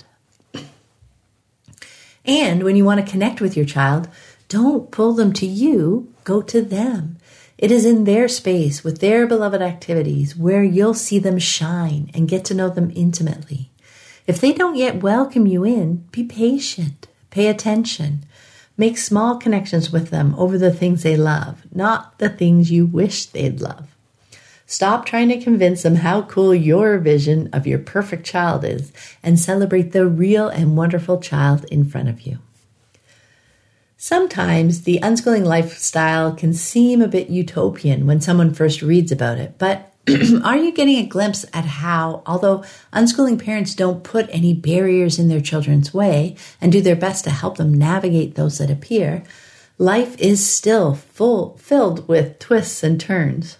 And 2.26 2.64
when 2.64 2.76
you 2.76 2.84
want 2.84 3.04
to 3.04 3.10
connect 3.10 3.40
with 3.40 3.56
your 3.56 3.66
child, 3.66 4.08
don't 4.48 4.90
pull 4.90 5.12
them 5.12 5.32
to 5.34 5.46
you, 5.46 6.12
go 6.24 6.42
to 6.42 6.60
them. 6.60 7.18
It 7.58 7.70
is 7.70 7.86
in 7.86 8.04
their 8.04 8.28
space 8.28 8.84
with 8.84 9.00
their 9.00 9.26
beloved 9.26 9.62
activities 9.62 10.36
where 10.36 10.62
you'll 10.62 10.94
see 10.94 11.18
them 11.18 11.38
shine 11.38 12.10
and 12.12 12.28
get 12.28 12.44
to 12.46 12.54
know 12.54 12.68
them 12.68 12.92
intimately. 12.94 13.70
If 14.26 14.40
they 14.40 14.52
don't 14.52 14.76
yet 14.76 15.02
welcome 15.02 15.46
you 15.46 15.64
in, 15.64 16.04
be 16.10 16.24
patient, 16.24 17.06
pay 17.30 17.46
attention, 17.46 18.26
make 18.76 18.98
small 18.98 19.38
connections 19.38 19.90
with 19.90 20.10
them 20.10 20.34
over 20.36 20.58
the 20.58 20.72
things 20.72 21.02
they 21.02 21.16
love, 21.16 21.62
not 21.74 22.18
the 22.18 22.28
things 22.28 22.70
you 22.70 22.84
wish 22.84 23.26
they'd 23.26 23.60
love. 23.60 23.95
Stop 24.68 25.06
trying 25.06 25.28
to 25.28 25.40
convince 25.40 25.82
them 25.82 25.96
how 25.96 26.22
cool 26.22 26.52
your 26.52 26.98
vision 26.98 27.48
of 27.52 27.68
your 27.68 27.78
perfect 27.78 28.26
child 28.26 28.64
is 28.64 28.92
and 29.22 29.38
celebrate 29.38 29.92
the 29.92 30.06
real 30.06 30.48
and 30.48 30.76
wonderful 30.76 31.20
child 31.20 31.64
in 31.70 31.84
front 31.84 32.08
of 32.08 32.22
you. 32.22 32.38
Sometimes 33.96 34.82
the 34.82 34.98
unschooling 35.02 35.44
lifestyle 35.44 36.34
can 36.34 36.52
seem 36.52 37.00
a 37.00 37.08
bit 37.08 37.30
utopian 37.30 38.06
when 38.06 38.20
someone 38.20 38.52
first 38.52 38.82
reads 38.82 39.12
about 39.12 39.38
it, 39.38 39.54
but 39.56 39.92
are 40.44 40.56
you 40.56 40.72
getting 40.72 40.96
a 40.96 41.06
glimpse 41.06 41.46
at 41.52 41.64
how, 41.64 42.22
although 42.26 42.62
unschooling 42.92 43.42
parents 43.42 43.74
don't 43.74 44.04
put 44.04 44.28
any 44.30 44.52
barriers 44.52 45.18
in 45.18 45.28
their 45.28 45.40
children's 45.40 45.94
way 45.94 46.36
and 46.60 46.72
do 46.72 46.80
their 46.80 46.96
best 46.96 47.24
to 47.24 47.30
help 47.30 47.56
them 47.56 47.72
navigate 47.72 48.34
those 48.34 48.58
that 48.58 48.70
appear, 48.70 49.22
life 49.78 50.18
is 50.20 50.44
still 50.44 50.94
full 50.94 51.56
filled 51.56 52.06
with 52.06 52.38
twists 52.38 52.82
and 52.82 53.00
turns? 53.00 53.58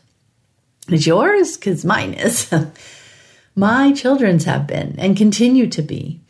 Is 0.88 1.06
yours? 1.06 1.56
Because 1.56 1.84
mine 1.84 2.14
is. 2.14 2.52
My 3.56 3.92
children's 3.92 4.44
have 4.44 4.66
been 4.66 4.94
and 4.98 5.16
continue 5.16 5.66
to 5.68 5.82
be. 5.82 6.20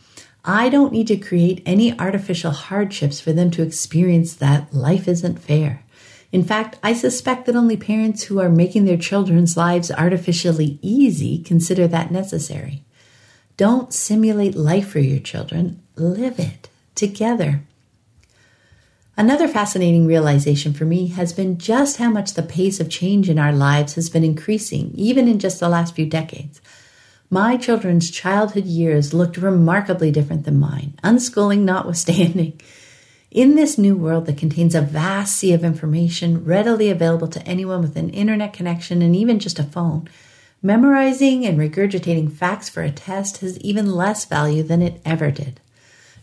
I 0.44 0.68
don't 0.68 0.92
need 0.92 1.08
to 1.08 1.16
create 1.16 1.62
any 1.66 1.98
artificial 1.98 2.52
hardships 2.52 3.20
for 3.20 3.32
them 3.32 3.50
to 3.50 3.62
experience 3.62 4.34
that 4.34 4.72
life 4.72 5.08
isn't 5.08 5.40
fair. 5.40 5.82
In 6.30 6.44
fact, 6.44 6.78
I 6.82 6.92
suspect 6.92 7.46
that 7.46 7.56
only 7.56 7.76
parents 7.76 8.24
who 8.24 8.40
are 8.40 8.48
making 8.48 8.84
their 8.84 8.96
children's 8.96 9.56
lives 9.56 9.90
artificially 9.90 10.78
easy 10.82 11.42
consider 11.42 11.88
that 11.88 12.10
necessary. 12.12 12.84
Don't 13.56 13.92
simulate 13.92 14.54
life 14.54 14.88
for 14.88 15.00
your 15.00 15.18
children, 15.18 15.82
live 15.96 16.38
it 16.38 16.68
together. 16.94 17.62
Another 19.18 19.48
fascinating 19.48 20.06
realization 20.06 20.74
for 20.74 20.84
me 20.84 21.06
has 21.08 21.32
been 21.32 21.56
just 21.56 21.96
how 21.96 22.10
much 22.10 22.34
the 22.34 22.42
pace 22.42 22.80
of 22.80 22.90
change 22.90 23.30
in 23.30 23.38
our 23.38 23.52
lives 23.52 23.94
has 23.94 24.10
been 24.10 24.22
increasing, 24.24 24.92
even 24.94 25.26
in 25.26 25.38
just 25.38 25.58
the 25.58 25.70
last 25.70 25.94
few 25.94 26.04
decades. 26.04 26.60
My 27.30 27.56
children's 27.56 28.10
childhood 28.10 28.66
years 28.66 29.14
looked 29.14 29.38
remarkably 29.38 30.10
different 30.10 30.44
than 30.44 30.60
mine, 30.60 30.98
unschooling 31.02 31.60
notwithstanding. 31.60 32.60
In 33.30 33.54
this 33.54 33.78
new 33.78 33.96
world 33.96 34.26
that 34.26 34.36
contains 34.36 34.74
a 34.74 34.82
vast 34.82 35.36
sea 35.36 35.54
of 35.54 35.64
information 35.64 36.44
readily 36.44 36.90
available 36.90 37.28
to 37.28 37.42
anyone 37.48 37.80
with 37.80 37.96
an 37.96 38.10
internet 38.10 38.52
connection 38.52 39.00
and 39.00 39.16
even 39.16 39.38
just 39.38 39.58
a 39.58 39.64
phone, 39.64 40.10
memorizing 40.62 41.46
and 41.46 41.58
regurgitating 41.58 42.30
facts 42.30 42.68
for 42.68 42.82
a 42.82 42.90
test 42.90 43.38
has 43.38 43.58
even 43.60 43.92
less 43.92 44.26
value 44.26 44.62
than 44.62 44.82
it 44.82 45.00
ever 45.06 45.30
did. 45.30 45.58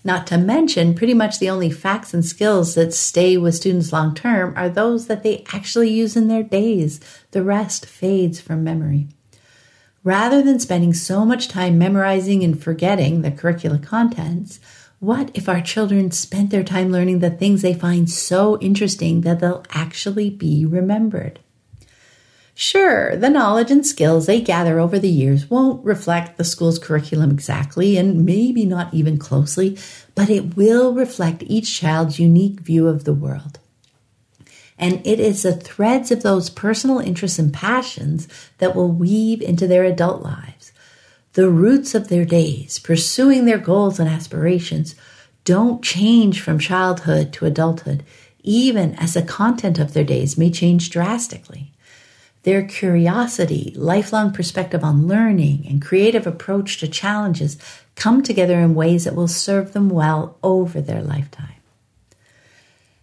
Not 0.05 0.27
to 0.27 0.37
mention, 0.37 0.95
pretty 0.95 1.13
much 1.13 1.39
the 1.39 1.49
only 1.49 1.69
facts 1.69 2.13
and 2.13 2.25
skills 2.25 2.75
that 2.75 2.93
stay 2.93 3.37
with 3.37 3.55
students 3.55 3.93
long 3.93 4.13
term 4.13 4.53
are 4.57 4.69
those 4.69 5.07
that 5.07 5.23
they 5.23 5.45
actually 5.53 5.89
use 5.89 6.17
in 6.17 6.27
their 6.27 6.43
days. 6.43 6.99
The 7.31 7.43
rest 7.43 7.85
fades 7.85 8.41
from 8.41 8.63
memory. 8.63 9.07
Rather 10.03 10.41
than 10.41 10.59
spending 10.59 10.93
so 10.93 11.23
much 11.23 11.47
time 11.47 11.77
memorizing 11.77 12.43
and 12.43 12.61
forgetting 12.61 13.21
the 13.21 13.31
curricula 13.31 13.79
contents, 13.79 14.59
what 14.99 15.31
if 15.33 15.47
our 15.47 15.61
children 15.61 16.11
spent 16.11 16.49
their 16.49 16.63
time 16.63 16.91
learning 16.91 17.19
the 17.19 17.29
things 17.29 17.61
they 17.61 17.73
find 17.73 18.09
so 18.09 18.59
interesting 18.59 19.21
that 19.21 19.39
they'll 19.39 19.65
actually 19.69 20.29
be 20.29 20.65
remembered? 20.65 21.39
Sure, 22.55 23.15
the 23.15 23.31
knowledge 23.31 23.71
and 23.71 23.85
skills 23.85 24.27
they 24.27 24.39
gather 24.39 24.79
over 24.79 24.99
the 24.99 25.09
years 25.09 25.49
won't 25.49 25.83
reflect 25.83 26.37
the 26.37 26.43
school's 26.43 26.77
curriculum 26.77 27.31
exactly 27.31 27.97
and 27.97 28.25
maybe 28.25 28.63
not 28.63 28.93
even 28.93 29.17
closely, 29.17 29.77
but 30.13 30.29
it 30.29 30.55
will 30.55 30.93
reflect 30.93 31.43
each 31.47 31.79
child's 31.79 32.19
unique 32.19 32.59
view 32.59 32.87
of 32.87 33.05
the 33.05 33.13
world. 33.13 33.59
And 34.77 35.05
it 35.05 35.19
is 35.19 35.41
the 35.43 35.55
threads 35.55 36.11
of 36.11 36.21
those 36.21 36.49
personal 36.49 36.99
interests 36.99 37.39
and 37.39 37.51
passions 37.51 38.27
that 38.59 38.75
will 38.75 38.91
weave 38.91 39.41
into 39.41 39.65
their 39.65 39.83
adult 39.83 40.21
lives. 40.21 40.71
The 41.33 41.49
roots 41.49 41.95
of 41.95 42.09
their 42.09 42.25
days, 42.25 42.77
pursuing 42.77 43.45
their 43.45 43.57
goals 43.57 43.99
and 43.99 44.07
aspirations, 44.07 44.93
don't 45.45 45.83
change 45.83 46.39
from 46.39 46.59
childhood 46.59 47.33
to 47.33 47.45
adulthood, 47.45 48.03
even 48.43 48.93
as 48.95 49.15
the 49.15 49.23
content 49.23 49.79
of 49.79 49.93
their 49.93 50.03
days 50.03 50.37
may 50.37 50.51
change 50.51 50.91
drastically. 50.91 51.72
Their 52.43 52.63
curiosity, 52.63 53.73
lifelong 53.75 54.33
perspective 54.33 54.83
on 54.83 55.07
learning, 55.07 55.65
and 55.67 55.81
creative 55.81 56.27
approach 56.27 56.77
to 56.79 56.87
challenges 56.87 57.57
come 57.95 58.21
together 58.21 58.59
in 58.59 58.75
ways 58.75 59.05
that 59.05 59.15
will 59.15 59.27
serve 59.27 59.73
them 59.73 59.89
well 59.89 60.37
over 60.43 60.81
their 60.81 61.01
lifetime. 61.01 61.49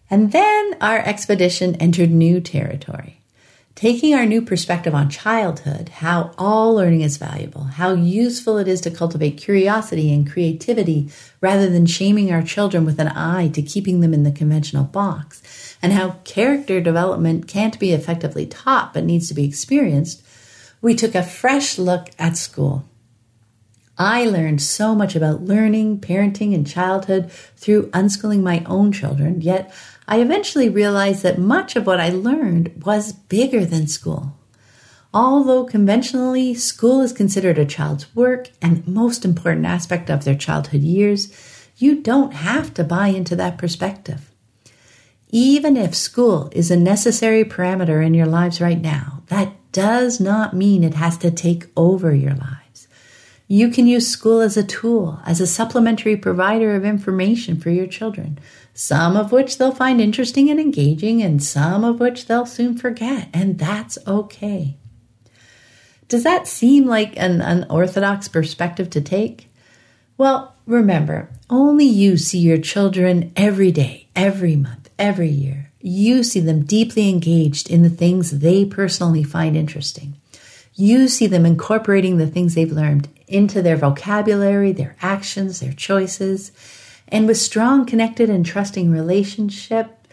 And 0.09 0.31
then 0.31 0.75
our 0.81 0.99
expedition 0.99 1.75
entered 1.75 2.11
new 2.11 2.41
territory. 2.41 3.20
Taking 3.73 4.13
our 4.13 4.25
new 4.25 4.41
perspective 4.41 4.93
on 4.93 5.09
childhood, 5.09 5.89
how 5.89 6.33
all 6.37 6.75
learning 6.75 7.01
is 7.01 7.17
valuable, 7.17 7.63
how 7.63 7.93
useful 7.93 8.57
it 8.57 8.67
is 8.67 8.81
to 8.81 8.91
cultivate 8.91 9.37
curiosity 9.37 10.13
and 10.13 10.29
creativity 10.29 11.09
rather 11.39 11.69
than 11.69 11.85
shaming 11.85 12.31
our 12.31 12.43
children 12.43 12.85
with 12.85 12.99
an 12.99 13.07
eye 13.07 13.47
to 13.49 13.61
keeping 13.61 14.01
them 14.01 14.13
in 14.13 14.23
the 14.23 14.31
conventional 14.31 14.83
box, 14.83 15.77
and 15.81 15.93
how 15.93 16.17
character 16.25 16.81
development 16.81 17.47
can't 17.47 17.79
be 17.79 17.93
effectively 17.93 18.45
taught 18.45 18.93
but 18.93 19.05
needs 19.05 19.29
to 19.29 19.33
be 19.33 19.45
experienced, 19.45 20.21
we 20.81 20.93
took 20.93 21.15
a 21.15 21.23
fresh 21.23 21.77
look 21.79 22.09
at 22.19 22.35
school. 22.37 22.85
I 23.97 24.25
learned 24.25 24.61
so 24.63 24.95
much 24.95 25.15
about 25.15 25.43
learning, 25.43 25.99
parenting, 25.99 26.55
and 26.55 26.65
childhood 26.65 27.31
through 27.55 27.89
unschooling 27.91 28.41
my 28.41 28.63
own 28.65 28.91
children, 28.91 29.41
yet 29.41 29.71
I 30.07 30.19
eventually 30.19 30.69
realized 30.69 31.23
that 31.23 31.39
much 31.39 31.75
of 31.75 31.85
what 31.85 31.99
I 31.99 32.09
learned 32.09 32.83
was 32.85 33.13
bigger 33.13 33.65
than 33.65 33.87
school. 33.87 34.37
Although 35.13 35.65
conventionally 35.65 36.53
school 36.53 37.01
is 37.01 37.11
considered 37.11 37.57
a 37.57 37.65
child's 37.65 38.13
work 38.15 38.49
and 38.61 38.87
most 38.87 39.25
important 39.25 39.65
aspect 39.65 40.09
of 40.09 40.23
their 40.23 40.35
childhood 40.35 40.81
years, 40.81 41.31
you 41.77 42.01
don't 42.01 42.33
have 42.33 42.73
to 42.75 42.83
buy 42.83 43.07
into 43.07 43.35
that 43.35 43.57
perspective. 43.57 44.31
Even 45.29 45.77
if 45.77 45.95
school 45.95 46.49
is 46.53 46.71
a 46.71 46.77
necessary 46.77 47.43
parameter 47.43 48.05
in 48.05 48.13
your 48.13 48.25
lives 48.25 48.61
right 48.61 48.81
now, 48.81 49.23
that 49.27 49.53
does 49.71 50.19
not 50.19 50.53
mean 50.53 50.83
it 50.83 50.93
has 50.93 51.17
to 51.17 51.31
take 51.31 51.67
over 51.75 52.13
your 52.13 52.35
lives. 52.35 52.60
You 53.51 53.69
can 53.69 53.85
use 53.85 54.07
school 54.07 54.39
as 54.39 54.55
a 54.55 54.63
tool, 54.63 55.19
as 55.25 55.41
a 55.41 55.47
supplementary 55.47 56.15
provider 56.15 56.73
of 56.73 56.85
information 56.85 57.59
for 57.59 57.69
your 57.69 57.87
children 57.87 58.39
some 58.73 59.17
of 59.17 59.31
which 59.31 59.57
they'll 59.57 59.73
find 59.73 59.99
interesting 59.99 60.49
and 60.49 60.59
engaging, 60.59 61.21
and 61.21 61.43
some 61.43 61.83
of 61.83 61.99
which 61.99 62.25
they'll 62.25 62.45
soon 62.45 62.77
forget, 62.77 63.29
and 63.33 63.57
that's 63.57 63.97
okay. 64.07 64.77
Does 66.07 66.23
that 66.23 66.47
seem 66.47 66.87
like 66.87 67.17
an 67.17 67.41
unorthodox 67.41 68.27
perspective 68.27 68.89
to 68.91 69.01
take? 69.01 69.51
Well, 70.17 70.55
remember, 70.65 71.29
only 71.49 71.85
you 71.85 72.17
see 72.17 72.39
your 72.39 72.57
children 72.57 73.31
every 73.35 73.71
day, 73.71 74.07
every 74.15 74.55
month, 74.55 74.89
every 74.99 75.29
year. 75.29 75.71
You 75.79 76.23
see 76.23 76.39
them 76.39 76.65
deeply 76.65 77.09
engaged 77.09 77.69
in 77.69 77.81
the 77.81 77.89
things 77.89 78.39
they 78.39 78.65
personally 78.65 79.23
find 79.23 79.55
interesting. 79.55 80.15
You 80.73 81.07
see 81.07 81.27
them 81.27 81.45
incorporating 81.45 82.17
the 82.17 82.27
things 82.27 82.55
they've 82.55 82.71
learned 82.71 83.09
into 83.27 83.61
their 83.61 83.77
vocabulary, 83.77 84.71
their 84.71 84.95
actions, 85.01 85.59
their 85.59 85.73
choices. 85.73 86.51
And 87.07 87.27
with 87.27 87.37
strong, 87.37 87.85
connected, 87.85 88.29
and 88.29 88.45
trusting 88.45 88.89
relationship, 88.89 90.07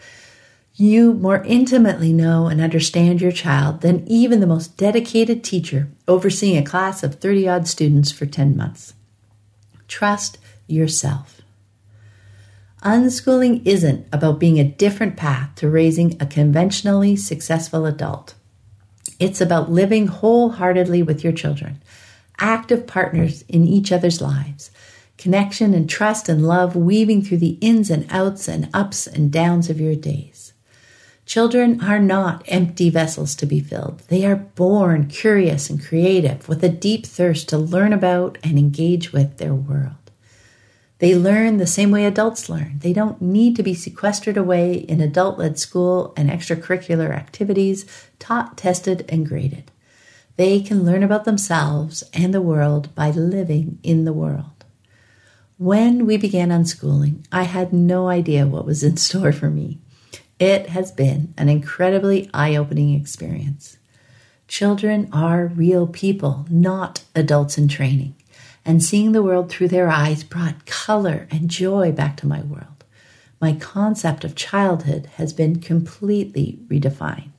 you 0.75 1.13
more 1.13 1.43
intimately 1.43 2.13
know 2.13 2.47
and 2.47 2.61
understand 2.61 3.21
your 3.21 3.31
child 3.31 3.81
than 3.81 4.07
even 4.07 4.39
the 4.39 4.47
most 4.47 4.77
dedicated 4.77 5.43
teacher 5.43 5.89
overseeing 6.07 6.57
a 6.57 6.65
class 6.65 7.03
of 7.03 7.15
30 7.15 7.49
odd 7.49 7.67
students 7.67 8.11
for 8.11 8.25
10 8.25 8.55
months. 8.55 8.93
Trust 9.87 10.37
yourself. 10.67 11.41
Unschooling 12.83 13.61
isn't 13.65 14.07
about 14.13 14.39
being 14.39 14.57
a 14.57 14.63
different 14.63 15.17
path 15.17 15.53
to 15.55 15.69
raising 15.69 16.15
a 16.21 16.25
conventionally 16.25 17.17
successful 17.17 17.85
adult. 17.85 18.35
It's 19.19 19.41
about 19.41 19.71
living 19.71 20.07
wholeheartedly 20.07 21.03
with 21.03 21.23
your 21.23 21.33
children, 21.33 21.81
active 22.39 22.87
partners 22.87 23.43
in 23.49 23.67
each 23.67 23.91
other's 23.91 24.21
lives, 24.21 24.71
connection 25.17 25.73
and 25.73 25.89
trust 25.89 26.29
and 26.29 26.47
love 26.47 26.75
weaving 26.75 27.21
through 27.21 27.39
the 27.39 27.57
ins 27.59 27.89
and 27.89 28.07
outs 28.09 28.47
and 28.47 28.69
ups 28.73 29.05
and 29.05 29.31
downs 29.31 29.69
of 29.69 29.81
your 29.81 29.95
days. 29.95 30.53
Children 31.25 31.83
are 31.83 31.99
not 31.99 32.43
empty 32.47 32.89
vessels 32.89 33.35
to 33.35 33.45
be 33.45 33.59
filled. 33.59 33.99
They 34.07 34.25
are 34.25 34.35
born 34.35 35.05
curious 35.07 35.69
and 35.69 35.79
creative 35.79 36.49
with 36.49 36.63
a 36.63 36.69
deep 36.69 37.05
thirst 37.05 37.49
to 37.49 37.57
learn 37.57 37.93
about 37.93 38.39
and 38.41 38.57
engage 38.57 39.13
with 39.13 39.37
their 39.37 39.53
world. 39.53 39.98
They 40.99 41.15
learn 41.15 41.57
the 41.57 41.67
same 41.67 41.91
way 41.91 42.05
adults 42.05 42.49
learn. 42.49 42.79
They 42.79 42.93
don't 42.93 43.21
need 43.21 43.55
to 43.55 43.63
be 43.63 43.73
sequestered 43.73 44.37
away 44.37 44.73
in 44.73 44.99
adult 44.99 45.39
led 45.39 45.57
school 45.57 46.13
and 46.15 46.29
extracurricular 46.29 47.11
activities 47.11 47.85
taught, 48.19 48.57
tested, 48.57 49.05
and 49.09 49.27
graded. 49.27 49.71
They 50.35 50.61
can 50.61 50.85
learn 50.85 51.03
about 51.03 51.25
themselves 51.25 52.03
and 52.13 52.33
the 52.33 52.41
world 52.41 52.93
by 52.95 53.11
living 53.11 53.79
in 53.81 54.05
the 54.05 54.13
world. 54.13 54.65
When 55.57 56.05
we 56.05 56.15
began 56.15 56.49
unschooling, 56.49 57.25
I 57.31 57.43
had 57.43 57.73
no 57.73 58.07
idea 58.07 58.47
what 58.47 58.65
was 58.65 58.83
in 58.83 58.97
store 59.07 59.31
for 59.31 59.49
me. 59.49 59.79
It 60.39 60.69
has 60.69 60.91
been 60.91 61.33
an 61.37 61.49
incredibly 61.49 62.29
eye 62.33 62.55
opening 62.55 62.93
experience. 62.93 63.77
Children 64.47 65.09
are 65.11 65.47
real 65.47 65.87
people, 65.87 66.45
not 66.49 67.03
adults 67.13 67.57
in 67.57 67.67
training, 67.67 68.15
and 68.65 68.83
seeing 68.83 69.11
the 69.11 69.23
world 69.23 69.49
through 69.49 69.69
their 69.69 69.89
eyes 69.89 70.23
brought 70.23 70.65
color 70.65 71.27
and 71.31 71.49
joy 71.49 71.91
back 71.91 72.17
to 72.17 72.27
my 72.27 72.41
world. 72.41 72.83
My 73.41 73.53
concept 73.53 74.23
of 74.23 74.35
childhood 74.35 75.07
has 75.15 75.31
been 75.33 75.61
completely 75.61 76.59
redefined. 76.67 77.31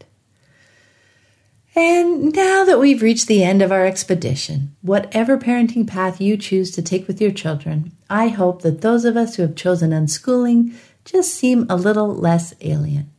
And 1.76 2.34
now 2.34 2.64
that 2.64 2.80
we've 2.80 3.02
reached 3.02 3.28
the 3.28 3.44
end 3.44 3.62
of 3.62 3.70
our 3.70 3.86
expedition, 3.86 4.74
whatever 4.82 5.38
parenting 5.38 5.86
path 5.86 6.20
you 6.20 6.36
choose 6.36 6.70
to 6.72 6.82
take 6.82 7.06
with 7.06 7.20
your 7.20 7.30
children, 7.30 7.92
I 8.08 8.28
hope 8.28 8.62
that 8.62 8.80
those 8.80 9.04
of 9.04 9.16
us 9.16 9.36
who 9.36 9.42
have 9.42 9.54
chosen 9.54 9.90
unschooling 9.90 10.74
just 11.04 11.32
seem 11.32 11.66
a 11.68 11.76
little 11.76 12.12
less 12.12 12.54
alien, 12.60 13.10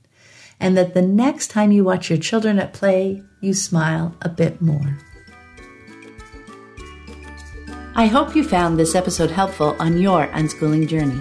and 0.60 0.76
that 0.76 0.93
the 0.93 1.02
next 1.02 1.47
time 1.47 1.72
you 1.72 1.84
watch 1.84 2.10
your 2.10 2.20
children 2.20 2.60
at 2.60 2.74
play, 2.74 3.24
you 3.39 3.54
smile 3.54 4.16
a 4.22 4.30
bit 4.30 4.62
more. 4.62 4.97
I 7.93 8.05
hope 8.05 8.37
you 8.37 8.45
found 8.45 8.79
this 8.79 8.95
episode 8.95 9.31
helpful 9.31 9.75
on 9.77 9.97
your 9.97 10.27
unschooling 10.27 10.87
journey. 10.87 11.19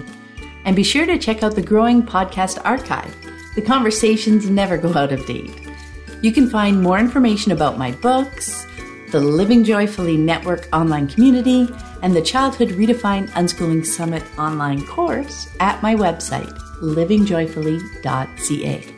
And 0.63 0.73
be 0.73 0.83
sure 0.83 1.05
to 1.05 1.17
check 1.17 1.43
out 1.43 1.55
the 1.55 1.61
growing 1.61 2.01
podcast 2.01 2.61
archive. 2.63 3.13
The 3.55 3.61
conversations 3.61 4.49
never 4.49 4.77
go 4.77 4.95
out 4.95 5.11
of 5.11 5.25
date. 5.25 5.67
You 6.21 6.31
can 6.31 6.49
find 6.49 6.81
more 6.81 6.97
information 6.97 7.51
about 7.51 7.77
my 7.77 7.91
books, 7.91 8.65
the 9.11 9.19
Living 9.19 9.65
Joyfully 9.65 10.15
Network 10.15 10.69
online 10.71 11.09
community, 11.09 11.67
and 12.03 12.15
the 12.15 12.21
Childhood 12.21 12.69
Redefined 12.69 13.27
Unschooling 13.31 13.85
Summit 13.85 14.23
online 14.39 14.87
course 14.87 15.49
at 15.59 15.83
my 15.83 15.93
website, 15.93 16.57
livingjoyfully.ca. 16.81 18.90